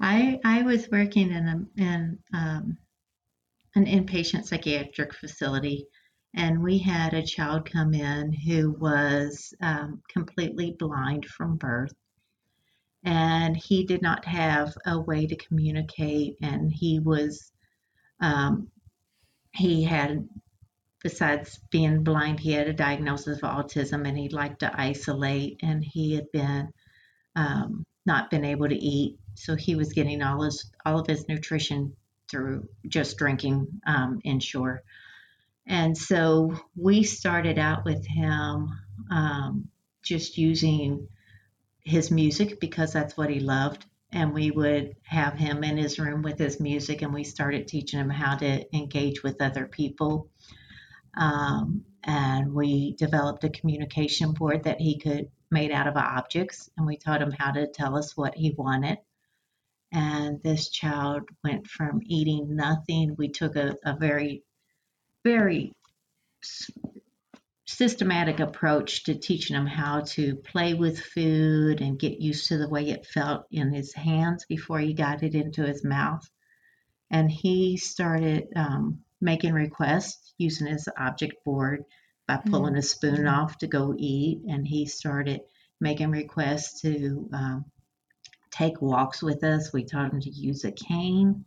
I 0.00 0.40
I 0.44 0.62
was 0.62 0.88
working 0.90 1.30
in 1.30 1.46
a 1.46 1.80
in 1.80 2.18
um, 2.32 2.78
an 3.76 3.86
inpatient 3.86 4.44
psychiatric 4.44 5.14
facility 5.14 5.86
and 6.36 6.62
we 6.62 6.78
had 6.78 7.14
a 7.14 7.22
child 7.22 7.70
come 7.70 7.94
in 7.94 8.32
who 8.32 8.72
was 8.72 9.54
um, 9.60 10.02
completely 10.08 10.72
blind 10.78 11.24
from 11.26 11.56
birth. 11.56 11.94
And 13.04 13.56
he 13.56 13.84
did 13.84 14.02
not 14.02 14.24
have 14.24 14.74
a 14.86 14.98
way 14.98 15.26
to 15.26 15.36
communicate 15.36 16.36
and 16.42 16.72
he 16.72 16.98
was 16.98 17.52
um, 18.20 18.68
he 19.52 19.84
had 19.84 20.26
besides 21.02 21.60
being 21.70 22.02
blind 22.02 22.40
he 22.40 22.52
had 22.52 22.66
a 22.66 22.72
diagnosis 22.72 23.36
of 23.36 23.42
autism 23.42 24.08
and 24.08 24.16
he 24.16 24.30
liked 24.30 24.60
to 24.60 24.80
isolate 24.80 25.60
and 25.62 25.84
he 25.84 26.14
had 26.14 26.24
been 26.32 26.68
um, 27.36 27.84
not 28.06 28.30
been 28.30 28.44
able 28.44 28.68
to 28.68 28.74
eat. 28.74 29.18
So 29.34 29.54
he 29.54 29.74
was 29.76 29.92
getting 29.92 30.22
all 30.22 30.42
his 30.42 30.70
all 30.84 30.98
of 30.98 31.06
his 31.06 31.28
nutrition 31.28 31.94
through 32.30 32.66
just 32.88 33.18
drinking 33.18 33.66
um, 33.86 34.18
Ensure 34.24 34.82
and 35.66 35.96
so 35.96 36.54
we 36.76 37.02
started 37.02 37.58
out 37.58 37.84
with 37.84 38.06
him 38.06 38.68
um, 39.10 39.68
just 40.02 40.36
using 40.36 41.08
his 41.80 42.10
music 42.10 42.60
because 42.60 42.92
that's 42.92 43.16
what 43.16 43.30
he 43.30 43.40
loved. 43.40 43.84
And 44.12 44.32
we 44.32 44.50
would 44.50 44.94
have 45.02 45.34
him 45.34 45.64
in 45.64 45.76
his 45.76 45.98
room 45.98 46.22
with 46.22 46.38
his 46.38 46.60
music, 46.60 47.02
and 47.02 47.12
we 47.12 47.24
started 47.24 47.66
teaching 47.66 47.98
him 47.98 48.10
how 48.10 48.36
to 48.36 48.76
engage 48.76 49.22
with 49.22 49.42
other 49.42 49.66
people. 49.66 50.28
Um, 51.16 51.84
and 52.04 52.52
we 52.52 52.92
developed 52.92 53.44
a 53.44 53.48
communication 53.48 54.32
board 54.32 54.64
that 54.64 54.80
he 54.80 54.98
could 54.98 55.30
made 55.50 55.72
out 55.72 55.88
of 55.88 55.96
objects, 55.96 56.68
and 56.76 56.86
we 56.86 56.96
taught 56.96 57.22
him 57.22 57.32
how 57.32 57.52
to 57.52 57.66
tell 57.66 57.96
us 57.96 58.16
what 58.16 58.34
he 58.34 58.54
wanted. 58.56 58.98
And 59.92 60.42
this 60.42 60.68
child 60.68 61.22
went 61.42 61.66
from 61.66 62.00
eating 62.04 62.54
nothing. 62.54 63.14
We 63.16 63.28
took 63.28 63.56
a, 63.56 63.76
a 63.84 63.96
very 63.96 64.44
very 65.24 65.72
systematic 67.66 68.40
approach 68.40 69.04
to 69.04 69.14
teaching 69.14 69.56
him 69.56 69.66
how 69.66 70.02
to 70.02 70.36
play 70.36 70.74
with 70.74 71.00
food 71.00 71.80
and 71.80 71.98
get 71.98 72.20
used 72.20 72.46
to 72.48 72.58
the 72.58 72.68
way 72.68 72.90
it 72.90 73.06
felt 73.06 73.46
in 73.50 73.72
his 73.72 73.92
hands 73.94 74.44
before 74.48 74.78
he 74.78 74.92
got 74.94 75.22
it 75.22 75.34
into 75.34 75.64
his 75.64 75.82
mouth. 75.82 76.28
And 77.10 77.30
he 77.30 77.76
started 77.76 78.48
um, 78.54 79.00
making 79.20 79.54
requests 79.54 80.34
using 80.38 80.66
his 80.66 80.88
object 80.96 81.44
board 81.44 81.84
by 82.28 82.36
pulling 82.36 82.72
mm-hmm. 82.72 82.78
a 82.78 82.82
spoon 82.82 83.26
off 83.26 83.58
to 83.58 83.66
go 83.66 83.94
eat. 83.96 84.40
And 84.48 84.66
he 84.66 84.86
started 84.86 85.40
making 85.80 86.10
requests 86.10 86.82
to 86.82 87.28
um, 87.32 87.64
take 88.50 88.80
walks 88.80 89.22
with 89.22 89.42
us. 89.42 89.72
We 89.72 89.84
taught 89.84 90.12
him 90.12 90.20
to 90.20 90.30
use 90.30 90.64
a 90.64 90.72
cane, 90.72 91.44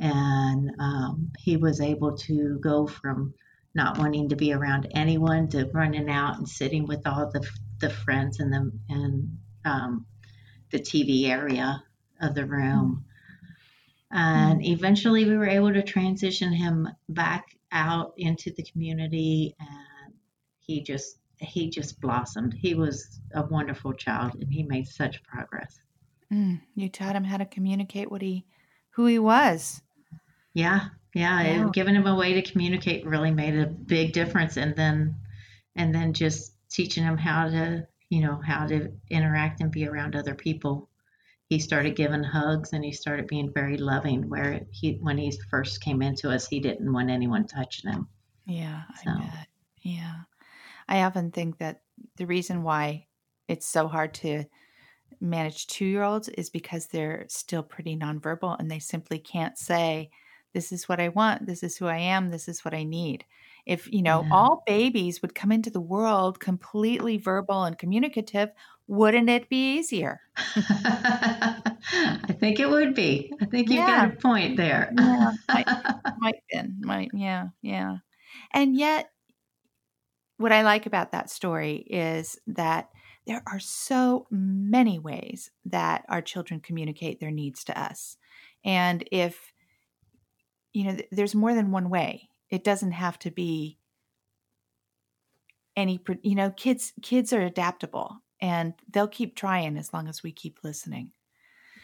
and 0.00 0.70
um, 0.78 1.30
he 1.38 1.56
was 1.56 1.80
able 1.80 2.16
to 2.16 2.58
go 2.60 2.86
from 2.86 3.34
not 3.74 3.98
wanting 3.98 4.28
to 4.28 4.36
be 4.36 4.52
around 4.52 4.88
anyone 4.94 5.48
to 5.48 5.64
running 5.72 6.10
out 6.10 6.38
and 6.38 6.48
sitting 6.48 6.86
with 6.86 7.06
all 7.06 7.30
the 7.30 7.46
the 7.80 7.90
friends 7.90 8.40
in 8.40 8.50
the 8.50 8.72
in 8.88 9.38
um, 9.64 10.06
the 10.70 10.78
TV 10.78 11.28
area 11.28 11.82
of 12.20 12.34
the 12.34 12.44
room. 12.44 13.04
And 14.10 14.64
eventually, 14.64 15.26
we 15.26 15.36
were 15.36 15.48
able 15.48 15.72
to 15.72 15.82
transition 15.82 16.52
him 16.52 16.88
back 17.10 17.54
out 17.72 18.14
into 18.16 18.50
the 18.50 18.62
community, 18.62 19.54
and 19.60 20.14
he 20.60 20.82
just 20.82 21.18
he 21.36 21.68
just 21.68 22.00
blossomed. 22.00 22.54
He 22.54 22.74
was 22.74 23.20
a 23.34 23.42
wonderful 23.42 23.92
child, 23.92 24.34
and 24.40 24.50
he 24.50 24.62
made 24.62 24.88
such 24.88 25.22
progress. 25.22 25.78
Mm, 26.32 26.60
you 26.74 26.88
taught 26.88 27.16
him 27.16 27.24
how 27.24 27.36
to 27.36 27.44
communicate 27.44 28.10
what 28.10 28.22
he, 28.22 28.44
who 28.90 29.06
he 29.06 29.18
was. 29.18 29.82
Yeah, 30.58 30.88
yeah, 31.14 31.40
Yeah. 31.40 31.48
and 31.62 31.72
giving 31.72 31.94
him 31.94 32.08
a 32.08 32.14
way 32.16 32.34
to 32.34 32.42
communicate 32.42 33.06
really 33.06 33.30
made 33.30 33.54
a 33.54 33.66
big 33.66 34.12
difference. 34.12 34.56
And 34.56 34.74
then, 34.74 35.14
and 35.76 35.94
then 35.94 36.12
just 36.12 36.54
teaching 36.68 37.04
him 37.04 37.16
how 37.16 37.48
to, 37.48 37.86
you 38.10 38.22
know, 38.22 38.40
how 38.44 38.66
to 38.66 38.92
interact 39.08 39.60
and 39.60 39.70
be 39.70 39.86
around 39.86 40.16
other 40.16 40.34
people. 40.34 40.88
He 41.48 41.60
started 41.60 41.94
giving 41.96 42.24
hugs, 42.24 42.72
and 42.72 42.84
he 42.84 42.90
started 42.92 43.28
being 43.28 43.52
very 43.52 43.76
loving. 43.78 44.28
Where 44.28 44.60
he, 44.70 44.94
when 45.00 45.16
he 45.16 45.32
first 45.48 45.80
came 45.80 46.02
into 46.02 46.28
us, 46.28 46.48
he 46.48 46.58
didn't 46.60 46.92
want 46.92 47.08
anyone 47.08 47.46
touching 47.46 47.92
him. 47.92 48.08
Yeah, 48.44 48.82
So- 49.04 49.12
I 49.12 49.20
bet. 49.20 49.48
Yeah. 49.82 50.14
I 50.88 51.02
often 51.02 51.30
think 51.30 51.58
that 51.58 51.82
the 52.16 52.26
reason 52.26 52.62
why 52.64 53.06
it's 53.46 53.66
so 53.66 53.86
hard 53.86 54.12
to 54.14 54.44
manage 55.20 55.68
two 55.68 55.84
year 55.86 56.02
olds 56.02 56.28
is 56.30 56.50
because 56.50 56.86
they're 56.86 57.26
still 57.28 57.62
pretty 57.62 57.96
nonverbal 57.96 58.58
and 58.58 58.70
they 58.70 58.78
simply 58.78 59.18
can't 59.18 59.56
say, 59.56 60.10
This 60.54 60.72
is 60.72 60.88
what 60.88 61.00
I 61.00 61.08
want. 61.08 61.46
This 61.46 61.62
is 61.62 61.76
who 61.76 61.86
I 61.86 61.98
am. 61.98 62.30
This 62.30 62.48
is 62.48 62.64
what 62.64 62.74
I 62.74 62.82
need. 62.84 63.24
If, 63.66 63.90
you 63.92 64.02
know, 64.02 64.22
Yeah. 64.22 64.28
all 64.32 64.62
babies 64.66 65.20
would 65.22 65.34
come 65.34 65.52
into 65.52 65.70
the 65.70 65.80
world 65.80 66.40
completely 66.40 67.18
verbal 67.18 67.64
and 67.64 67.76
communicative, 67.78 68.50
wouldn't 68.86 69.28
it 69.28 69.48
be 69.50 69.76
easier? 69.76 70.20
I 70.56 72.36
think 72.40 72.60
it 72.60 72.68
would 72.68 72.94
be. 72.94 73.32
I 73.40 73.44
think 73.46 73.68
you've 73.68 73.78
Yeah. 73.80 74.06
got 74.06 74.14
a 74.14 74.16
point 74.16 74.56
there. 74.56 74.92
Yeah, 74.98 75.32
might 76.18 76.42
been 76.50 76.76
might 76.80 77.10
yeah 77.12 77.48
yeah 77.62 77.98
and 78.52 78.76
yet 78.76 79.10
what 80.38 80.52
i 80.52 80.62
like 80.62 80.86
about 80.86 81.12
that 81.12 81.30
story 81.30 81.76
is 81.76 82.38
that 82.46 82.88
there 83.26 83.42
are 83.46 83.58
so 83.60 84.26
many 84.30 84.98
ways 84.98 85.50
that 85.66 86.04
our 86.08 86.22
children 86.22 86.60
communicate 86.60 87.20
their 87.20 87.30
needs 87.30 87.64
to 87.64 87.78
us 87.78 88.16
and 88.64 89.06
if 89.12 89.52
you 90.72 90.84
know 90.84 90.94
th- 90.94 91.08
there's 91.10 91.34
more 91.34 91.54
than 91.54 91.70
one 91.70 91.90
way 91.90 92.28
it 92.50 92.64
doesn't 92.64 92.92
have 92.92 93.18
to 93.18 93.30
be 93.30 93.78
any 95.76 95.98
pr- 95.98 96.12
you 96.22 96.34
know 96.34 96.50
kids 96.50 96.92
kids 97.02 97.32
are 97.32 97.42
adaptable 97.42 98.18
and 98.40 98.74
they'll 98.92 99.08
keep 99.08 99.34
trying 99.34 99.76
as 99.76 99.92
long 99.92 100.08
as 100.08 100.22
we 100.22 100.32
keep 100.32 100.58
listening 100.62 101.12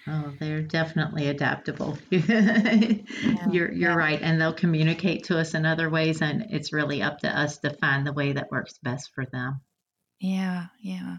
Oh, 0.07 0.35
they're 0.39 0.61
definitely 0.61 1.29
adaptable. 1.29 1.97
you're 2.11 3.73
you're 3.73 3.73
yeah. 3.73 3.95
right, 3.95 4.21
and 4.21 4.39
they'll 4.39 4.53
communicate 4.53 5.25
to 5.25 5.39
us 5.39 5.55
in 5.55 5.65
other 5.65 5.89
ways, 5.89 6.21
and 6.21 6.47
it's 6.51 6.75
really 6.75 7.01
up 7.01 7.21
to 7.21 7.29
us 7.29 7.59
to 7.59 7.71
find 7.71 8.07
the 8.07 8.13
way 8.13 8.33
that 8.33 8.51
works 8.51 8.79
best 8.83 9.13
for 9.15 9.25
them. 9.25 9.63
Yeah, 10.21 10.67
yeah. 10.79 11.19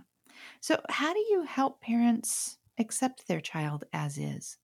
So, 0.61 0.79
how 0.89 1.13
do 1.13 1.19
you 1.19 1.43
help 1.43 1.81
parents 1.81 2.59
accept 2.77 3.27
their 3.27 3.41
child 3.41 3.85
as 3.91 4.19
is? 4.19 4.57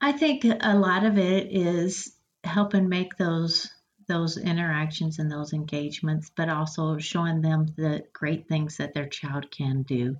I 0.00 0.12
think 0.12 0.44
a 0.44 0.78
lot 0.78 1.04
of 1.04 1.18
it 1.18 1.48
is 1.52 2.14
helping 2.44 2.88
make 2.88 3.16
those 3.16 3.68
those 4.06 4.38
interactions 4.38 5.18
and 5.18 5.30
those 5.30 5.52
engagements, 5.52 6.30
but 6.34 6.48
also 6.48 6.96
showing 6.98 7.42
them 7.42 7.66
the 7.76 8.04
great 8.14 8.48
things 8.48 8.78
that 8.78 8.94
their 8.94 9.08
child 9.08 9.50
can 9.50 9.82
do. 9.82 10.16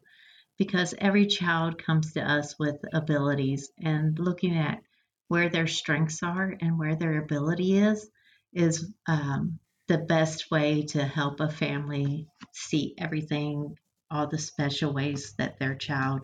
Because 0.58 0.94
every 0.98 1.26
child 1.26 1.82
comes 1.82 2.12
to 2.12 2.20
us 2.20 2.58
with 2.58 2.76
abilities, 2.92 3.70
and 3.78 4.18
looking 4.18 4.56
at 4.58 4.82
where 5.28 5.48
their 5.48 5.66
strengths 5.66 6.22
are 6.22 6.54
and 6.60 6.78
where 6.78 6.96
their 6.96 7.22
ability 7.22 7.78
is 7.78 8.10
is 8.52 8.90
um, 9.06 9.58
the 9.86 9.98
best 9.98 10.50
way 10.50 10.82
to 10.82 11.04
help 11.04 11.40
a 11.40 11.48
family 11.48 12.26
see 12.52 12.94
everything, 12.98 13.76
all 14.10 14.26
the 14.26 14.38
special 14.38 14.92
ways 14.92 15.34
that 15.38 15.58
their 15.58 15.76
child 15.76 16.22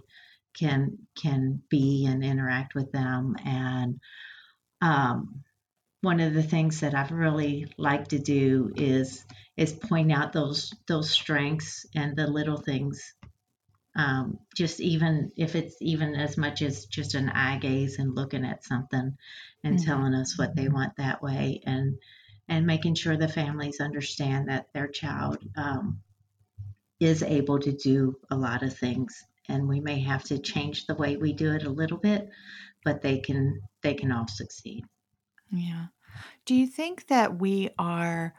can 0.54 1.06
can 1.16 1.62
be 1.68 2.06
and 2.06 2.24
interact 2.24 2.74
with 2.74 2.92
them. 2.92 3.36
And 3.44 4.00
um, 4.80 5.44
one 6.02 6.20
of 6.20 6.34
the 6.34 6.42
things 6.42 6.80
that 6.80 6.94
I've 6.94 7.10
really 7.12 7.72
liked 7.78 8.10
to 8.10 8.18
do 8.18 8.72
is 8.76 9.24
is 9.56 9.72
point 9.72 10.12
out 10.12 10.32
those 10.32 10.72
those 10.86 11.10
strengths 11.10 11.86
and 11.94 12.16
the 12.16 12.26
little 12.26 12.58
things. 12.58 13.14
Um, 13.96 14.40
just 14.56 14.80
even 14.80 15.30
if 15.36 15.54
it's 15.54 15.76
even 15.80 16.16
as 16.16 16.36
much 16.36 16.62
as 16.62 16.86
just 16.86 17.14
an 17.14 17.28
eye 17.28 17.58
gaze 17.58 17.98
and 17.98 18.14
looking 18.14 18.44
at 18.44 18.64
something 18.64 19.16
and 19.62 19.78
Mhm. 19.78 19.84
telling 19.84 20.14
us 20.14 20.36
what 20.38 20.56
they 20.56 20.68
want 20.68 20.96
that 20.96 21.22
way 21.22 21.60
and 21.64 21.98
and 22.48 22.66
making 22.66 22.96
sure 22.96 23.16
the 23.16 23.28
families 23.28 23.80
understand 23.80 24.48
that 24.48 24.66
their 24.74 24.88
child 24.88 25.38
um, 25.56 26.02
is 27.00 27.22
able 27.22 27.58
to 27.60 27.72
do 27.72 28.18
a 28.30 28.36
lot 28.36 28.62
of 28.62 28.76
things 28.76 29.24
and 29.48 29.68
we 29.68 29.80
may 29.80 30.00
have 30.00 30.24
to 30.24 30.38
change 30.38 30.87
the 30.87 30.94
way 30.94 31.16
we 31.16 31.33
do 31.33 31.52
it 31.52 31.64
a 31.64 31.70
little 31.70 31.98
bit 31.98 32.28
but 32.85 33.02
they 33.02 33.18
can 33.18 33.61
they 33.83 33.94
can 33.94 34.12
all 34.12 34.28
succeed 34.28 34.85
Yeah. 35.50 35.87
Do 36.46 36.54
you 36.54 36.66
think 36.66 37.09
that 37.09 37.38
we 37.40 37.70
are 37.78 38.35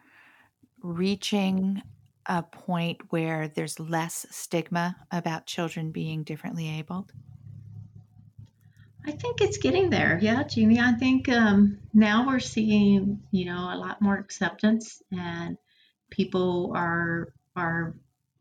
reaching 0.82 1.82
a 2.26 2.44
point 2.44 3.02
where 3.10 3.48
there's 3.48 3.80
less 3.80 4.26
stigma 4.30 4.96
about 5.12 5.46
children 5.46 5.92
being 5.92 6.24
differently 6.24 6.70
abled? 6.70 7.12
I 9.08 9.12
think 9.12 9.42
it's 9.42 9.58
getting 9.58 9.90
there. 9.92 10.18
Yeah, 10.22 10.44
Jeannie. 10.44 10.80
I 10.80 10.94
think 10.94 11.30
um, 11.30 11.78
now 11.94 12.26
we're 12.26 12.40
seeing, 12.40 13.22
you 13.32 13.46
know, 13.46 13.70
a 13.72 13.78
lot 13.78 14.02
more 14.02 14.18
acceptance, 14.18 15.02
and 15.12 15.58
people 16.10 16.74
are 16.76 17.34
are 17.56 17.96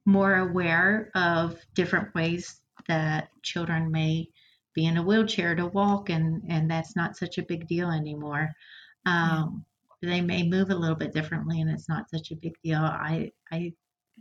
more 0.05 0.37
aware 0.37 1.11
of 1.14 1.59
different 1.75 2.14
ways 2.14 2.61
that 2.88 3.29
children 3.43 3.90
may 3.90 4.29
be 4.75 4.87
in 4.87 4.97
a 4.97 5.03
wheelchair 5.03 5.55
to 5.55 5.67
walk, 5.67 6.11
and 6.11 6.43
and 6.49 6.71
that's 6.71 6.97
not 6.97 7.17
such 7.17 7.38
a 7.38 7.43
big 7.45 7.67
deal 7.69 7.90
anymore. 7.90 8.51
Um, 9.07 9.64
They 10.03 10.21
may 10.21 10.43
move 10.47 10.71
a 10.71 10.75
little 10.75 10.97
bit 10.97 11.12
differently, 11.14 11.61
and 11.61 11.71
it's 11.71 11.88
not 11.88 12.11
such 12.11 12.31
a 12.31 12.37
big 12.37 12.55
deal. 12.62 12.81
I 12.81 13.33
I 13.51 13.73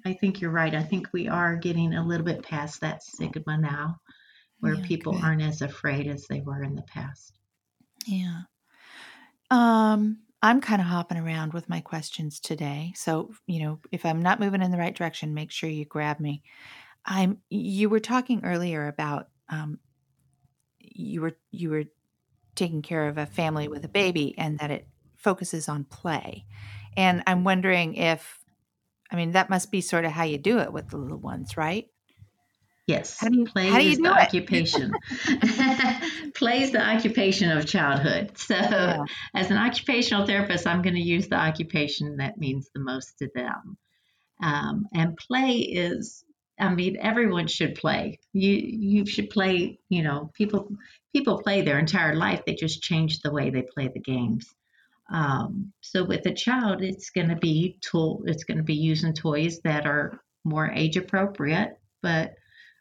I 0.05 0.13
think 0.13 0.41
you're 0.41 0.51
right. 0.51 0.73
I 0.73 0.83
think 0.83 1.09
we 1.13 1.27
are 1.27 1.55
getting 1.57 1.93
a 1.93 2.05
little 2.05 2.25
bit 2.25 2.43
past 2.43 2.81
that 2.81 3.03
stigma 3.03 3.57
now 3.57 3.99
where 4.59 4.75
Yeah, 4.75 4.81
people 4.83 5.13
good. 5.13 5.23
aren't 5.23 5.41
as 5.41 5.61
afraid 5.61 6.07
as 6.07 6.25
they 6.27 6.41
were 6.41 6.63
in 6.63 6.75
the 6.75 6.83
past. 6.83 7.39
Yeah. 8.07 8.43
Um, 9.51 10.22
I'm 10.43 10.59
kind 10.59 10.81
of 10.81 10.87
hopping 10.87 11.17
around 11.17 11.53
with 11.53 11.69
my 11.69 11.79
questions 11.79 12.41
today. 12.41 12.91
So, 12.97 13.31
you 13.47 13.63
know, 13.63 13.79
if 13.93 14.05
I'm 14.05 14.21
not 14.21 14.41
moving 14.41 14.61
in 14.61 14.71
the 14.71 14.77
right 14.77 14.93
direction, 14.93 15.33
make 15.33 15.51
sure 15.51 15.69
you 15.69 15.85
grab 15.85 16.19
me. 16.19 16.43
I'm 17.05 17.37
you 17.49 17.87
were 17.87 18.01
talking 18.01 18.43
earlier 18.43 18.87
about 18.87 19.29
um 19.47 19.79
you 20.79 21.21
were 21.21 21.37
you 21.51 21.69
were 21.69 21.85
taking 22.55 22.81
care 22.81 23.07
of 23.07 23.17
a 23.17 23.25
family 23.25 23.69
with 23.69 23.85
a 23.85 23.89
baby 23.89 24.35
and 24.37 24.59
that 24.59 24.69
it 24.69 24.85
focuses 25.15 25.69
on 25.69 25.85
play. 25.85 26.45
And 26.97 27.23
I'm 27.25 27.45
wondering 27.45 27.95
if 27.95 28.43
I 29.09 29.15
mean 29.15 29.31
that 29.31 29.49
must 29.49 29.71
be 29.71 29.79
sort 29.79 30.03
of 30.03 30.11
how 30.11 30.23
you 30.23 30.37
do 30.37 30.59
it 30.59 30.73
with 30.73 30.89
the 30.89 30.97
little 30.97 31.19
ones, 31.19 31.55
right? 31.55 31.87
Yes, 32.87 33.17
How 33.19 33.29
do 33.29 33.37
you- 33.39 33.45
play 33.45 33.69
how 33.69 33.77
do 33.79 33.85
you 33.85 33.91
is 33.91 33.97
do 33.97 34.03
the 34.03 34.09
it? 34.09 34.21
occupation. 34.21 34.91
play 36.35 36.63
is 36.63 36.71
the 36.71 36.81
occupation 36.81 37.49
of 37.51 37.65
childhood. 37.65 38.31
So, 38.37 38.55
Yeah. 38.55 39.03
as 39.33 39.51
an 39.51 39.57
occupational 39.57 40.25
therapist, 40.25 40.67
I'm 40.67 40.81
going 40.81 40.95
to 40.95 41.01
use 41.01 41.27
the 41.29 41.37
occupation 41.37 42.17
that 42.17 42.37
means 42.37 42.69
the 42.73 42.81
most 42.81 43.17
to 43.19 43.29
them. 43.33 43.77
Um, 44.41 44.87
and 44.93 45.15
play 45.15 45.57
is, 45.59 46.25
I 46.59 46.73
mean, 46.73 46.97
everyone 46.99 47.47
should 47.47 47.75
play. 47.75 48.19
You 48.33 48.51
you 48.51 49.05
should 49.05 49.29
play. 49.29 49.79
You 49.89 50.03
know, 50.03 50.29
people 50.33 50.67
people 51.13 51.41
play 51.41 51.61
their 51.61 51.79
entire 51.79 52.15
life. 52.15 52.43
They 52.45 52.55
just 52.55 52.81
change 52.81 53.21
the 53.21 53.31
way 53.31 53.49
they 53.49 53.61
play 53.61 53.87
the 53.93 53.99
games. 54.01 54.45
Um, 55.09 55.71
so 55.81 56.03
with 56.03 56.25
a 56.25 56.33
child, 56.33 56.81
it's 56.83 57.11
going 57.11 57.29
to 57.29 57.35
be 57.37 57.77
tool. 57.81 58.23
It's 58.25 58.43
going 58.43 58.57
to 58.57 58.63
be 58.63 58.75
using 58.75 59.13
toys 59.13 59.61
that 59.63 59.85
are 59.85 60.19
more 60.43 60.69
age 60.69 60.97
appropriate, 60.97 61.77
but 62.01 62.33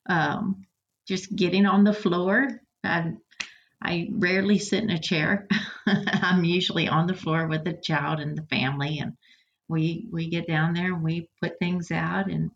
um, 0.09 0.65
just 1.09 1.35
getting 1.35 1.67
on 1.67 1.85
the 1.85 1.93
floor. 1.95 2.49
I, 2.85 3.13
I 3.83 4.09
rarely 4.13 4.59
sit 4.59 4.83
in 4.83 4.91
a 4.91 4.99
chair. 4.99 5.49
I'm 5.87 6.45
usually 6.45 6.89
on 6.89 7.07
the 7.07 7.15
floor 7.15 7.47
with 7.49 7.65
the 7.65 7.75
child 7.75 8.21
and 8.21 8.37
the 8.37 8.47
family, 8.47 8.99
and 9.01 9.15
We 9.69 10.09
we 10.13 10.29
get 10.31 10.47
down 10.47 10.75
there 10.75 10.95
and 10.95 11.03
we 11.03 11.29
put 11.43 11.59
things 11.59 11.91
out, 11.91 12.31
and 12.31 12.51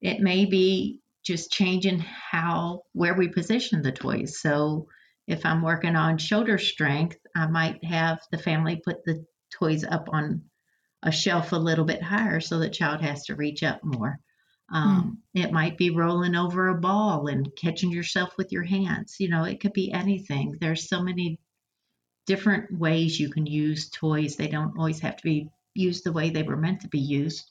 it 0.00 0.20
may 0.20 0.46
be 0.46 1.00
just 1.24 1.50
changing 1.52 2.00
how 2.00 2.82
where 2.92 3.14
we 3.14 3.28
position 3.28 3.82
the 3.82 3.92
toys. 3.92 4.40
So 4.40 4.88
if 5.26 5.44
I'm 5.46 5.62
working 5.62 5.96
on 5.96 6.18
shoulder 6.18 6.58
strength, 6.58 7.18
I 7.36 7.46
might 7.48 7.84
have 7.84 8.20
the 8.32 8.38
family 8.38 8.80
put 8.84 9.04
the 9.04 9.24
toys 9.52 9.84
up 9.84 10.08
on 10.10 10.42
a 11.02 11.12
shelf 11.12 11.52
a 11.52 11.56
little 11.56 11.84
bit 11.84 12.02
higher 12.02 12.40
so 12.40 12.58
the 12.58 12.70
child 12.70 13.02
has 13.02 13.24
to 13.26 13.36
reach 13.36 13.62
up 13.62 13.80
more. 13.84 14.18
Um, 14.70 15.18
mm. 15.34 15.44
It 15.44 15.52
might 15.52 15.78
be 15.78 15.90
rolling 15.90 16.34
over 16.34 16.68
a 16.68 16.80
ball 16.80 17.28
and 17.28 17.50
catching 17.56 17.90
yourself 17.90 18.36
with 18.36 18.52
your 18.52 18.64
hands. 18.64 19.16
You 19.18 19.28
know, 19.28 19.44
it 19.44 19.60
could 19.60 19.72
be 19.72 19.92
anything. 19.92 20.56
There's 20.60 20.88
so 20.88 21.02
many 21.02 21.40
different 22.26 22.78
ways 22.78 23.18
you 23.18 23.30
can 23.30 23.46
use 23.46 23.88
toys. 23.88 24.36
They 24.36 24.48
don't 24.48 24.76
always 24.78 25.00
have 25.00 25.16
to 25.16 25.22
be 25.22 25.48
used 25.74 26.04
the 26.04 26.12
way 26.12 26.30
they 26.30 26.42
were 26.42 26.56
meant 26.56 26.82
to 26.82 26.88
be 26.88 26.98
used. 26.98 27.50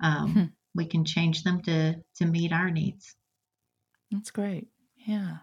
Um, 0.00 0.32
hmm. 0.32 0.44
We 0.74 0.86
can 0.86 1.04
change 1.04 1.42
them 1.42 1.62
to 1.62 1.96
to 2.16 2.26
meet 2.26 2.52
our 2.52 2.70
needs. 2.70 3.14
That's 4.10 4.30
great. 4.30 4.68
Yeah. 4.96 5.38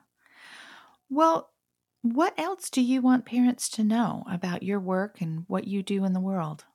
Well, 1.10 1.50
what 2.02 2.34
else 2.38 2.70
do 2.70 2.82
you 2.82 3.02
want 3.02 3.26
parents 3.26 3.70
to 3.72 3.84
know 3.84 4.24
about 4.30 4.64
your 4.64 4.80
work 4.80 5.22
and 5.22 5.44
what 5.48 5.68
you 5.68 5.84
do 5.84 6.06
in 6.06 6.14
the 6.14 6.20
world? 6.20 6.66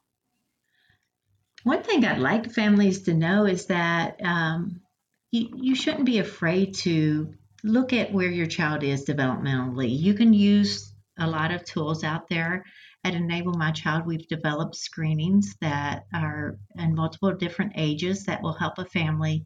One 1.64 1.82
thing 1.82 2.04
I'd 2.04 2.18
like 2.18 2.52
families 2.52 3.02
to 3.02 3.14
know 3.14 3.46
is 3.46 3.66
that 3.66 4.20
um, 4.22 4.80
you, 5.30 5.48
you 5.56 5.74
shouldn't 5.74 6.04
be 6.04 6.18
afraid 6.18 6.74
to 6.76 7.34
look 7.64 7.92
at 7.92 8.12
where 8.12 8.30
your 8.30 8.46
child 8.46 8.82
is 8.82 9.06
developmentally. 9.06 9.88
You 9.98 10.14
can 10.14 10.32
use 10.32 10.92
a 11.18 11.26
lot 11.26 11.50
of 11.50 11.64
tools 11.64 12.04
out 12.04 12.28
there. 12.28 12.64
At 13.02 13.14
Enable 13.14 13.54
My 13.54 13.70
Child, 13.70 14.06
we've 14.06 14.28
developed 14.28 14.76
screenings 14.76 15.56
that 15.60 16.06
are 16.14 16.58
in 16.76 16.94
multiple 16.94 17.32
different 17.32 17.72
ages 17.76 18.24
that 18.24 18.42
will 18.42 18.54
help 18.54 18.78
a 18.78 18.84
family 18.84 19.44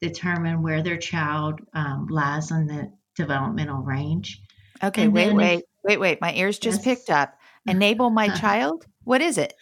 determine 0.00 0.62
where 0.62 0.82
their 0.82 0.98
child 0.98 1.60
um, 1.74 2.06
lies 2.10 2.50
in 2.50 2.66
the 2.66 2.92
developmental 3.16 3.82
range. 3.82 4.40
Okay, 4.82 5.04
and 5.04 5.12
wait, 5.12 5.34
wait, 5.34 5.64
wait, 5.84 5.98
wait. 5.98 6.20
My 6.20 6.32
ears 6.34 6.58
just 6.58 6.84
yes. 6.84 6.96
picked 6.96 7.10
up. 7.10 7.34
Enable 7.66 8.10
My 8.10 8.28
Child? 8.28 8.86
What 9.04 9.20
is 9.20 9.36
it? 9.36 9.54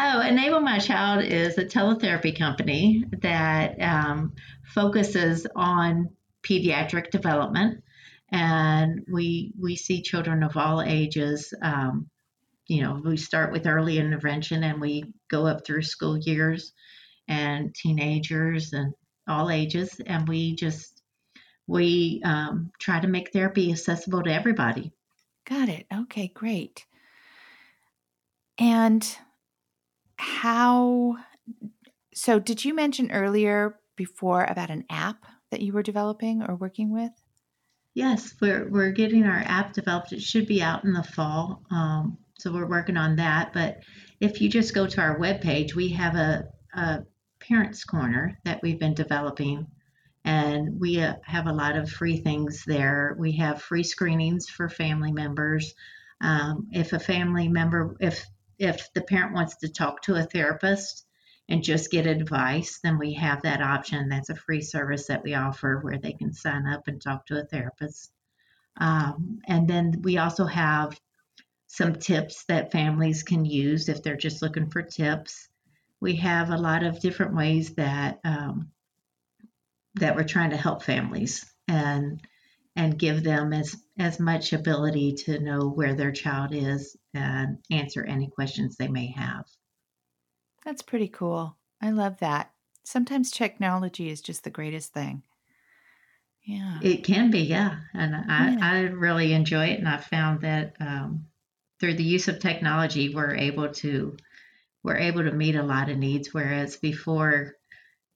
Oh, 0.00 0.20
Enable 0.20 0.60
My 0.60 0.78
Child 0.78 1.24
is 1.24 1.58
a 1.58 1.64
teletherapy 1.64 2.38
company 2.38 3.04
that 3.20 3.82
um, 3.82 4.32
focuses 4.62 5.44
on 5.56 6.10
pediatric 6.44 7.10
development, 7.10 7.82
and 8.30 9.04
we 9.10 9.52
we 9.60 9.74
see 9.74 10.00
children 10.00 10.44
of 10.44 10.56
all 10.56 10.82
ages. 10.82 11.52
Um, 11.62 12.08
you 12.68 12.84
know, 12.84 13.02
we 13.04 13.16
start 13.16 13.50
with 13.50 13.66
early 13.66 13.98
intervention, 13.98 14.62
and 14.62 14.80
we 14.80 15.02
go 15.28 15.48
up 15.48 15.66
through 15.66 15.82
school 15.82 16.16
years, 16.16 16.72
and 17.26 17.74
teenagers, 17.74 18.72
and 18.74 18.94
all 19.26 19.50
ages, 19.50 20.00
and 20.06 20.28
we 20.28 20.54
just 20.54 21.02
we 21.66 22.22
um, 22.24 22.70
try 22.78 23.00
to 23.00 23.08
make 23.08 23.32
therapy 23.32 23.72
accessible 23.72 24.22
to 24.22 24.32
everybody. 24.32 24.92
Got 25.44 25.68
it. 25.68 25.86
Okay, 25.92 26.28
great. 26.28 26.86
And 28.60 29.04
how 30.18 31.16
so 32.14 32.38
did 32.38 32.64
you 32.64 32.74
mention 32.74 33.12
earlier 33.12 33.78
before 33.96 34.44
about 34.44 34.70
an 34.70 34.84
app 34.90 35.24
that 35.50 35.60
you 35.62 35.72
were 35.72 35.82
developing 35.82 36.42
or 36.42 36.56
working 36.56 36.92
with? 36.92 37.12
Yes 37.94 38.34
we're, 38.40 38.68
we're 38.68 38.92
getting 38.92 39.24
our 39.24 39.42
app 39.46 39.72
developed. 39.72 40.12
It 40.12 40.22
should 40.22 40.46
be 40.46 40.62
out 40.62 40.84
in 40.84 40.92
the 40.92 41.02
fall 41.02 41.62
um, 41.70 42.18
so 42.38 42.52
we're 42.52 42.68
working 42.68 42.96
on 42.96 43.16
that. 43.16 43.52
But 43.52 43.78
if 44.20 44.40
you 44.40 44.48
just 44.48 44.74
go 44.74 44.86
to 44.86 45.00
our 45.00 45.18
webpage 45.18 45.74
we 45.74 45.90
have 45.90 46.14
a, 46.14 46.48
a 46.74 47.04
parents 47.40 47.84
corner 47.84 48.38
that 48.44 48.60
we've 48.62 48.78
been 48.78 48.94
developing. 48.94 49.66
And 50.24 50.80
we 50.80 51.00
uh, 51.00 51.14
have 51.24 51.46
a 51.46 51.52
lot 51.52 51.76
of 51.76 51.90
free 51.90 52.18
things 52.18 52.64
there. 52.66 53.16
We 53.18 53.32
have 53.36 53.62
free 53.62 53.84
screenings 53.84 54.48
for 54.48 54.68
family 54.68 55.12
members. 55.12 55.74
Um, 56.20 56.68
if 56.72 56.92
a 56.92 56.98
family 56.98 57.48
member 57.48 57.96
if 58.00 58.26
if 58.58 58.92
the 58.92 59.02
parent 59.02 59.34
wants 59.34 59.56
to 59.56 59.68
talk 59.68 60.02
to 60.02 60.14
a 60.14 60.22
therapist 60.22 61.06
and 61.48 61.62
just 61.62 61.90
get 61.90 62.06
advice, 62.06 62.80
then 62.82 62.98
we 62.98 63.14
have 63.14 63.42
that 63.42 63.62
option. 63.62 64.08
That's 64.08 64.30
a 64.30 64.36
free 64.36 64.60
service 64.60 65.06
that 65.06 65.22
we 65.22 65.34
offer 65.34 65.78
where 65.78 65.98
they 65.98 66.12
can 66.12 66.32
sign 66.32 66.66
up 66.66 66.88
and 66.88 67.00
talk 67.00 67.26
to 67.26 67.40
a 67.40 67.44
therapist. 67.44 68.12
Um, 68.76 69.40
and 69.46 69.68
then 69.68 70.02
we 70.02 70.18
also 70.18 70.44
have 70.44 70.98
some 71.66 71.94
tips 71.94 72.44
that 72.44 72.72
families 72.72 73.22
can 73.22 73.44
use 73.44 73.88
if 73.88 74.02
they're 74.02 74.16
just 74.16 74.42
looking 74.42 74.70
for 74.70 74.82
tips. 74.82 75.48
We 76.00 76.16
have 76.16 76.50
a 76.50 76.56
lot 76.56 76.82
of 76.82 77.00
different 77.00 77.34
ways 77.34 77.74
that 77.74 78.20
um, 78.24 78.70
that 79.94 80.14
we're 80.14 80.24
trying 80.24 80.50
to 80.50 80.56
help 80.56 80.82
families 80.82 81.44
and 81.66 82.20
and 82.78 82.96
give 82.96 83.24
them 83.24 83.52
as 83.52 83.76
as 83.98 84.20
much 84.20 84.52
ability 84.52 85.12
to 85.12 85.40
know 85.40 85.68
where 85.68 85.94
their 85.94 86.12
child 86.12 86.54
is 86.54 86.96
and 87.12 87.58
answer 87.72 88.04
any 88.04 88.28
questions 88.28 88.76
they 88.76 88.86
may 88.86 89.10
have. 89.10 89.44
That's 90.64 90.82
pretty 90.82 91.08
cool. 91.08 91.56
I 91.82 91.90
love 91.90 92.18
that. 92.20 92.52
Sometimes 92.84 93.30
technology 93.30 94.08
is 94.08 94.22
just 94.22 94.44
the 94.44 94.50
greatest 94.50 94.94
thing. 94.94 95.24
Yeah. 96.46 96.78
It 96.80 97.04
can 97.04 97.30
be, 97.30 97.40
yeah. 97.40 97.80
And 97.92 98.14
I, 98.14 98.50
yeah. 98.50 98.58
I 98.62 98.80
really 98.82 99.32
enjoy 99.32 99.66
it. 99.66 99.80
And 99.80 99.88
I 99.88 99.98
found 99.98 100.42
that 100.42 100.76
um, 100.80 101.26
through 101.80 101.94
the 101.94 102.04
use 102.04 102.28
of 102.28 102.38
technology, 102.38 103.12
we're 103.14 103.34
able 103.34 103.68
to 103.70 104.16
we're 104.84 104.96
able 104.96 105.24
to 105.24 105.32
meet 105.32 105.56
a 105.56 105.62
lot 105.62 105.90
of 105.90 105.98
needs. 105.98 106.32
Whereas 106.32 106.76
before, 106.76 107.56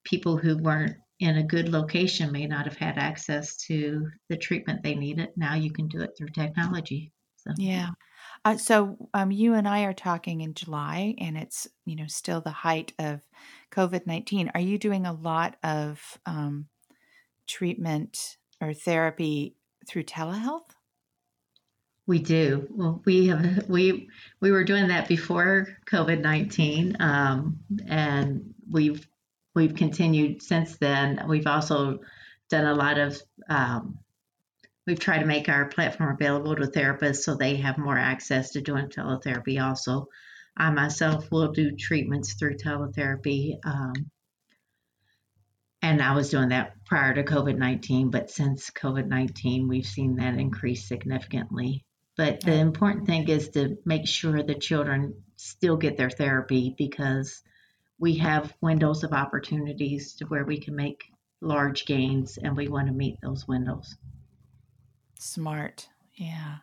people 0.04 0.36
who 0.36 0.56
weren't 0.56 0.96
in 1.22 1.36
a 1.36 1.42
good 1.42 1.68
location 1.68 2.32
may 2.32 2.46
not 2.46 2.64
have 2.64 2.76
had 2.76 2.98
access 2.98 3.56
to 3.56 4.10
the 4.28 4.36
treatment 4.36 4.82
they 4.82 4.96
needed. 4.96 5.28
Now 5.36 5.54
you 5.54 5.72
can 5.72 5.86
do 5.86 6.00
it 6.00 6.10
through 6.18 6.30
technology. 6.30 7.12
So. 7.36 7.52
Yeah. 7.56 7.90
Uh, 8.44 8.56
so 8.56 8.96
um, 9.14 9.30
you 9.30 9.54
and 9.54 9.68
I 9.68 9.84
are 9.84 9.92
talking 9.92 10.40
in 10.40 10.54
July, 10.54 11.14
and 11.18 11.38
it's 11.38 11.68
you 11.84 11.94
know 11.94 12.08
still 12.08 12.40
the 12.40 12.50
height 12.50 12.92
of 12.98 13.20
COVID 13.70 14.04
nineteen. 14.04 14.50
Are 14.54 14.60
you 14.60 14.78
doing 14.78 15.06
a 15.06 15.12
lot 15.12 15.56
of 15.62 16.18
um, 16.26 16.66
treatment 17.46 18.36
or 18.60 18.74
therapy 18.74 19.54
through 19.88 20.04
telehealth? 20.04 20.70
We 22.08 22.18
do. 22.18 22.66
Well, 22.70 23.00
we 23.04 23.28
have 23.28 23.68
we 23.68 24.08
we 24.40 24.50
were 24.50 24.64
doing 24.64 24.88
that 24.88 25.06
before 25.06 25.68
COVID 25.86 26.20
nineteen, 26.20 26.96
um, 26.98 27.60
and 27.86 28.54
we've 28.68 29.06
we've 29.54 29.74
continued 29.74 30.42
since 30.42 30.76
then. 30.78 31.24
We've 31.28 31.46
also 31.46 32.00
done 32.48 32.66
a 32.66 32.74
lot 32.74 32.98
of 32.98 33.20
um, 33.48 33.98
we've 34.86 35.00
tried 35.00 35.20
to 35.20 35.26
make 35.26 35.48
our 35.48 35.66
platform 35.66 36.14
available 36.14 36.56
to 36.56 36.66
therapists 36.66 37.22
so 37.22 37.34
they 37.34 37.56
have 37.56 37.78
more 37.78 37.98
access 37.98 38.50
to 38.52 38.60
doing 38.60 38.88
teletherapy 38.88 39.62
also. 39.62 40.08
I 40.56 40.70
myself 40.70 41.30
will 41.30 41.52
do 41.52 41.76
treatments 41.76 42.34
through 42.34 42.56
teletherapy 42.56 43.58
um, 43.64 44.10
and 45.80 46.00
i 46.00 46.14
was 46.14 46.30
doing 46.30 46.50
that 46.50 46.74
prior 46.84 47.14
to 47.14 47.24
covid-19 47.24 48.10
but 48.10 48.30
since 48.30 48.70
covid-19 48.70 49.68
we've 49.68 49.86
seen 49.86 50.16
that 50.16 50.38
increase 50.38 50.86
significantly. 50.86 51.84
But 52.14 52.42
the 52.42 52.54
important 52.54 53.06
thing 53.06 53.28
is 53.28 53.48
to 53.50 53.78
make 53.86 54.06
sure 54.06 54.42
the 54.42 54.54
children 54.54 55.14
still 55.36 55.78
get 55.78 55.96
their 55.96 56.10
therapy 56.10 56.74
because 56.76 57.42
we 58.02 58.16
have 58.16 58.52
windows 58.60 59.04
of 59.04 59.12
opportunities 59.12 60.12
to 60.14 60.24
where 60.26 60.44
we 60.44 60.58
can 60.58 60.74
make 60.74 61.04
large 61.40 61.86
gains 61.86 62.36
and 62.42 62.56
we 62.56 62.68
want 62.68 62.88
to 62.88 62.92
meet 62.92 63.16
those 63.22 63.48
windows 63.48 63.96
Smart. 65.22 65.88
Yeah. 66.14 66.56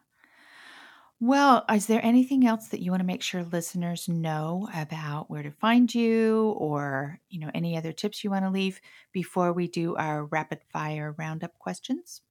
Well, 1.22 1.64
is 1.74 1.86
there 1.86 2.04
anything 2.04 2.46
else 2.46 2.68
that 2.68 2.82
you 2.82 2.92
want 2.92 3.00
to 3.00 3.08
make 3.08 3.22
sure 3.22 3.42
listeners 3.42 4.10
know 4.10 4.68
about 4.76 5.30
where 5.30 5.44
to 5.44 5.52
find 5.52 5.94
you 5.96 6.54
or, 6.58 7.22
you 7.30 7.40
know, 7.40 7.50
any 7.54 7.78
other 7.78 7.94
tips 7.94 8.22
you 8.22 8.30
want 8.30 8.44
to 8.44 8.52
leave 8.52 8.82
before 9.14 9.54
we 9.54 9.70
do 9.70 9.96
our 9.96 10.26
rapid 10.26 10.60
fire 10.74 11.16
roundup 11.18 11.58
questions? 11.58 12.22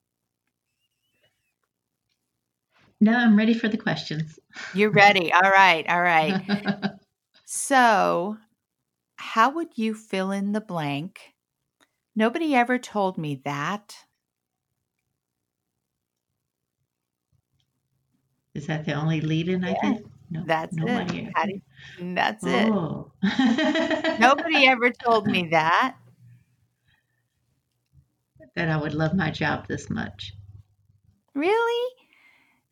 No, 3.00 3.16
I'm 3.16 3.38
ready 3.38 3.54
for 3.54 3.68
the 3.68 3.78
questions. 3.78 4.38
You're 4.74 4.90
ready. 4.90 5.32
All 5.32 5.50
right. 5.50 5.88
All 5.88 6.02
right. 6.02 6.90
so, 7.46 8.36
how 9.18 9.50
would 9.50 9.76
you 9.76 9.94
fill 9.94 10.30
in 10.30 10.52
the 10.52 10.60
blank? 10.60 11.34
Nobody 12.14 12.54
ever 12.54 12.78
told 12.78 13.18
me 13.18 13.42
that. 13.44 13.94
Is 18.54 18.66
that 18.66 18.86
the 18.86 18.94
only 18.94 19.20
lead 19.20 19.48
in, 19.48 19.64
I 19.64 19.74
think? 19.74 20.06
No, 20.30 20.42
that's 20.46 20.76
oh. 20.80 20.84
nobody. 20.84 21.30
it. 21.36 21.62
That's 22.14 22.44
oh. 22.46 23.12
it. 23.22 24.20
nobody 24.20 24.66
ever 24.66 24.90
told 24.90 25.26
me 25.26 25.48
that. 25.50 25.96
That 28.56 28.68
I 28.68 28.76
would 28.76 28.94
love 28.94 29.14
my 29.14 29.30
job 29.30 29.66
this 29.68 29.90
much. 29.90 30.34
Really? 31.34 31.94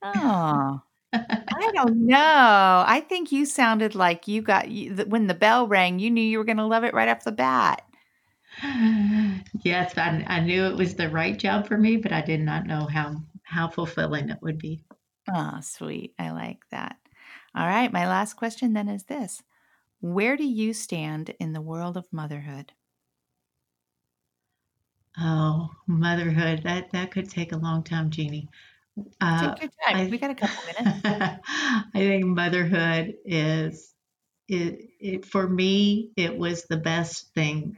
Oh. 0.03 0.82
I 1.17 1.71
don't 1.75 2.07
know. 2.07 2.85
I 2.87 3.05
think 3.09 3.33
you 3.33 3.47
sounded 3.47 3.95
like 3.95 4.29
you 4.29 4.43
got 4.43 4.71
you, 4.71 4.95
when 5.07 5.27
the 5.27 5.35
bell 5.35 5.67
rang, 5.67 5.99
you 5.99 6.11
knew 6.11 6.23
you 6.23 6.39
were 6.39 6.45
going 6.45 6.57
to 6.59 6.67
love 6.67 6.85
it 6.85 6.95
right 6.95 7.09
off 7.09 7.25
the 7.25 7.33
bat. 7.33 7.83
yes, 8.62 9.97
I, 9.99 10.25
I 10.27 10.41
knew 10.41 10.64
it 10.64 10.77
was 10.77 10.95
the 10.95 11.11
right 11.11 11.37
job 11.37 11.67
for 11.67 11.77
me, 11.77 11.97
but 11.97 12.12
I 12.12 12.23
did 12.23 12.41
not 12.41 12.67
know 12.67 12.87
how 12.87 13.23
how 13.43 13.69
fulfilling 13.69 14.31
it 14.31 14.39
would 14.43 14.59
be. 14.59 14.83
Oh, 15.33 15.59
sweet. 15.61 16.14
I 16.19 16.31
like 16.31 16.61
that. 16.71 16.97
All 17.55 17.67
right, 17.67 17.93
my 17.93 18.07
last 18.07 18.35
question 18.35 18.73
then 18.73 18.89
is 18.89 19.05
this. 19.05 19.43
Where 20.01 20.37
do 20.37 20.45
you 20.45 20.75
stand 20.75 21.35
in 21.41 21.53
the 21.53 21.61
world 21.61 21.97
of 21.97 22.12
motherhood? 22.12 22.73
Oh, 25.19 25.71
motherhood. 25.87 26.62
That 26.64 26.91
that 26.93 27.11
could 27.11 27.31
take 27.31 27.53
a 27.53 27.57
long 27.57 27.83
time, 27.83 28.11
Jeannie. 28.11 28.49
Uh, 29.20 29.55
Take 29.55 29.62
your 29.62 29.70
time. 29.86 30.07
I, 30.07 30.11
we 30.11 30.18
got 30.18 30.30
a 30.30 30.34
couple 30.34 30.57
minutes. 30.66 31.01
I 31.05 31.38
think 31.94 32.24
motherhood 32.24 33.14
is 33.24 33.94
it, 34.49 34.90
it 35.01 35.24
for 35.26 35.47
me 35.49 36.11
it 36.16 36.36
was 36.36 36.64
the 36.64 36.76
best 36.76 37.34
thing 37.34 37.76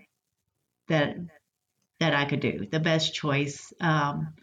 that 0.89 1.17
that 2.01 2.15
I 2.15 2.25
could 2.27 2.41
do, 2.41 2.67
the 2.71 2.81
best 2.81 3.15
choice. 3.15 3.73
Um, 3.81 4.35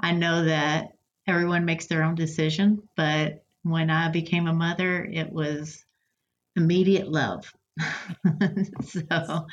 I 0.00 0.12
know 0.12 0.44
that 0.44 0.92
everyone 1.26 1.64
makes 1.64 1.86
their 1.86 2.02
own 2.02 2.14
decision, 2.14 2.88
but 2.96 3.44
when 3.62 3.90
I 3.90 4.08
became 4.10 4.48
a 4.48 4.52
mother, 4.52 5.04
it 5.04 5.32
was 5.32 5.84
immediate 6.56 7.10
love. 7.10 7.52
so 8.82 9.46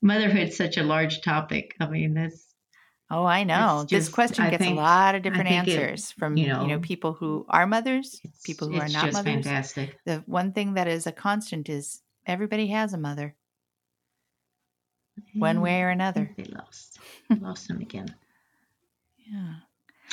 motherhood's 0.00 0.56
such 0.56 0.76
a 0.76 0.84
large 0.84 1.22
topic. 1.22 1.74
I 1.80 1.86
mean, 1.88 2.16
it's 2.16 2.51
Oh, 3.12 3.26
I 3.26 3.44
know. 3.44 3.84
Just, 3.86 4.06
this 4.06 4.08
question 4.08 4.48
gets 4.48 4.64
think, 4.64 4.78
a 4.78 4.80
lot 4.80 5.14
of 5.14 5.20
different 5.20 5.50
answers 5.50 6.10
it, 6.10 6.18
from 6.18 6.38
you 6.38 6.46
know, 6.46 6.62
you 6.62 6.68
know, 6.68 6.78
people 6.78 7.12
who 7.12 7.44
are 7.50 7.66
mothers, 7.66 8.22
people 8.42 8.68
who 8.68 8.80
are 8.80 8.88
not 8.88 9.12
mothers. 9.12 9.44
Fantastic. 9.44 9.98
The 10.06 10.22
one 10.24 10.52
thing 10.52 10.74
that 10.74 10.88
is 10.88 11.06
a 11.06 11.12
constant 11.12 11.68
is 11.68 12.00
everybody 12.26 12.68
has 12.68 12.94
a 12.94 12.98
mother, 12.98 13.36
one 15.34 15.60
way 15.60 15.82
or 15.82 15.90
another. 15.90 16.30
They 16.38 16.44
lost, 16.44 17.00
lost 17.42 17.68
him 17.68 17.82
again. 17.82 18.14
Yeah. 19.30 19.54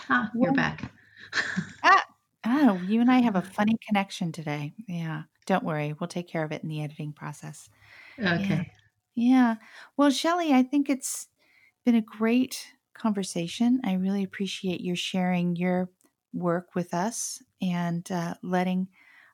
Ah, 0.09 0.29
you're 0.33 0.51
well, 0.51 0.53
back. 0.53 0.91
ah, 1.83 2.05
oh, 2.45 2.81
you 2.85 2.99
and 2.99 3.09
I 3.09 3.19
have 3.19 3.37
a 3.37 3.41
funny 3.41 3.77
connection 3.87 4.33
today. 4.33 4.73
Yeah. 4.89 5.23
Don't 5.45 5.63
worry, 5.63 5.95
we'll 5.97 6.09
take 6.09 6.27
care 6.27 6.43
of 6.43 6.51
it 6.51 6.63
in 6.63 6.69
the 6.69 6.83
editing 6.83 7.13
process. 7.13 7.69
Okay. 8.19 8.73
Yeah. 9.15 9.29
yeah. 9.29 9.55
Well, 9.95 10.09
Shelly, 10.09 10.51
I 10.51 10.63
think 10.63 10.89
it's 10.89 11.29
been 11.85 11.95
a 11.95 12.01
great 12.01 12.73
conversation. 12.99 13.81
I 13.83 13.93
really 13.93 14.23
appreciate 14.23 14.81
your 14.81 14.95
sharing 14.95 15.55
your 15.55 15.89
work 16.33 16.75
with 16.75 16.93
us 16.93 17.41
and 17.61 18.09
uh, 18.11 18.35
letting 18.43 18.87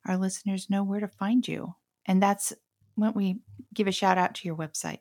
our 0.06 0.18
listeners 0.18 0.70
know 0.70 0.84
where 0.84 1.00
to 1.00 1.08
find 1.08 1.48
you. 1.48 1.76
And 2.06 2.22
that's 2.22 2.54
when 2.96 3.14
we 3.14 3.40
give 3.74 3.88
a 3.88 3.92
shout 3.92 4.18
out 4.18 4.36
to 4.36 4.48
your 4.48 4.56
website. 4.56 5.00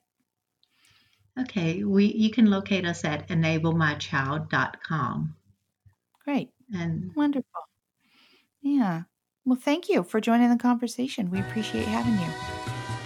Okay, 1.38 1.82
we 1.82 2.06
you 2.06 2.30
can 2.30 2.46
locate 2.46 2.86
us 2.86 3.04
at 3.04 3.28
enablemychild.com. 3.28 5.36
Great. 6.24 6.50
And 6.72 7.14
wonderful. 7.14 7.44
Yeah. 8.62 9.02
Well, 9.44 9.58
thank 9.60 9.88
you 9.88 10.04
for 10.04 10.20
joining 10.20 10.48
the 10.48 10.56
conversation. 10.56 11.30
We 11.30 11.40
appreciate 11.40 11.86
having 11.86 12.14
you. 12.14 12.32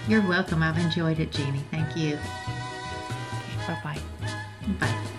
You're 0.07 0.27
welcome. 0.27 0.63
I've 0.63 0.77
enjoyed 0.77 1.19
it, 1.19 1.31
Jeannie. 1.31 1.65
Thank 1.69 1.97
you. 1.97 2.15
Okay, 2.15 3.67
bye-bye. 3.67 3.99
Bye. 4.79 5.09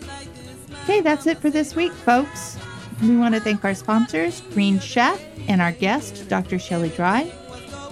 like 0.07 0.35
this. 0.35 0.89
Okay, 0.89 1.01
that's 1.03 1.27
it 1.27 1.37
for 1.39 1.51
this 1.51 1.77
week, 1.77 1.93
folks. 1.93 2.57
We 3.03 3.17
want 3.17 3.35
to 3.35 3.41
thank 3.41 3.65
our 3.65 3.75
sponsors, 3.75 4.41
Green 4.53 4.81
Chef, 4.81 5.23
and 5.47 5.61
our 5.61 5.73
guest, 5.73 6.27
Dr. 6.29 6.59
Shelly 6.59 6.89
Dry. 6.89 7.31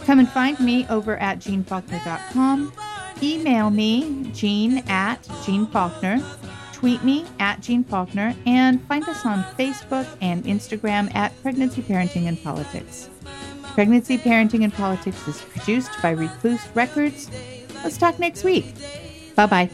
Come 0.04 0.18
and 0.18 0.28
find 0.28 0.58
me 0.60 0.86
over 0.88 1.18
at 1.18 1.40
jeannefaulkner.com. 1.40 2.72
Email 3.22 3.70
me, 3.70 4.30
jean 4.32 4.78
at 4.88 5.22
jeannefaulkner 5.44 6.22
tweet 6.76 7.02
me 7.02 7.24
at 7.40 7.62
Jeanne 7.62 7.84
Faulkner, 7.84 8.34
and 8.44 8.82
find 8.82 9.08
us 9.08 9.24
on 9.24 9.42
Facebook 9.58 10.06
and 10.20 10.44
Instagram 10.44 11.12
at 11.14 11.32
Pregnancy 11.40 11.80
Parenting 11.80 12.28
and 12.28 12.42
Politics. 12.42 13.08
Pregnancy 13.62 14.18
Parenting 14.18 14.62
and 14.62 14.72
Politics 14.72 15.26
is 15.26 15.40
produced 15.40 15.90
by 16.02 16.10
Recluse 16.10 16.68
Records. 16.74 17.30
Let's 17.82 17.96
talk 17.96 18.18
next 18.18 18.44
week. 18.44 18.74
Bye 19.34 19.46
bye. 19.46 19.70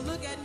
Look 0.00 0.24
at 0.24 0.35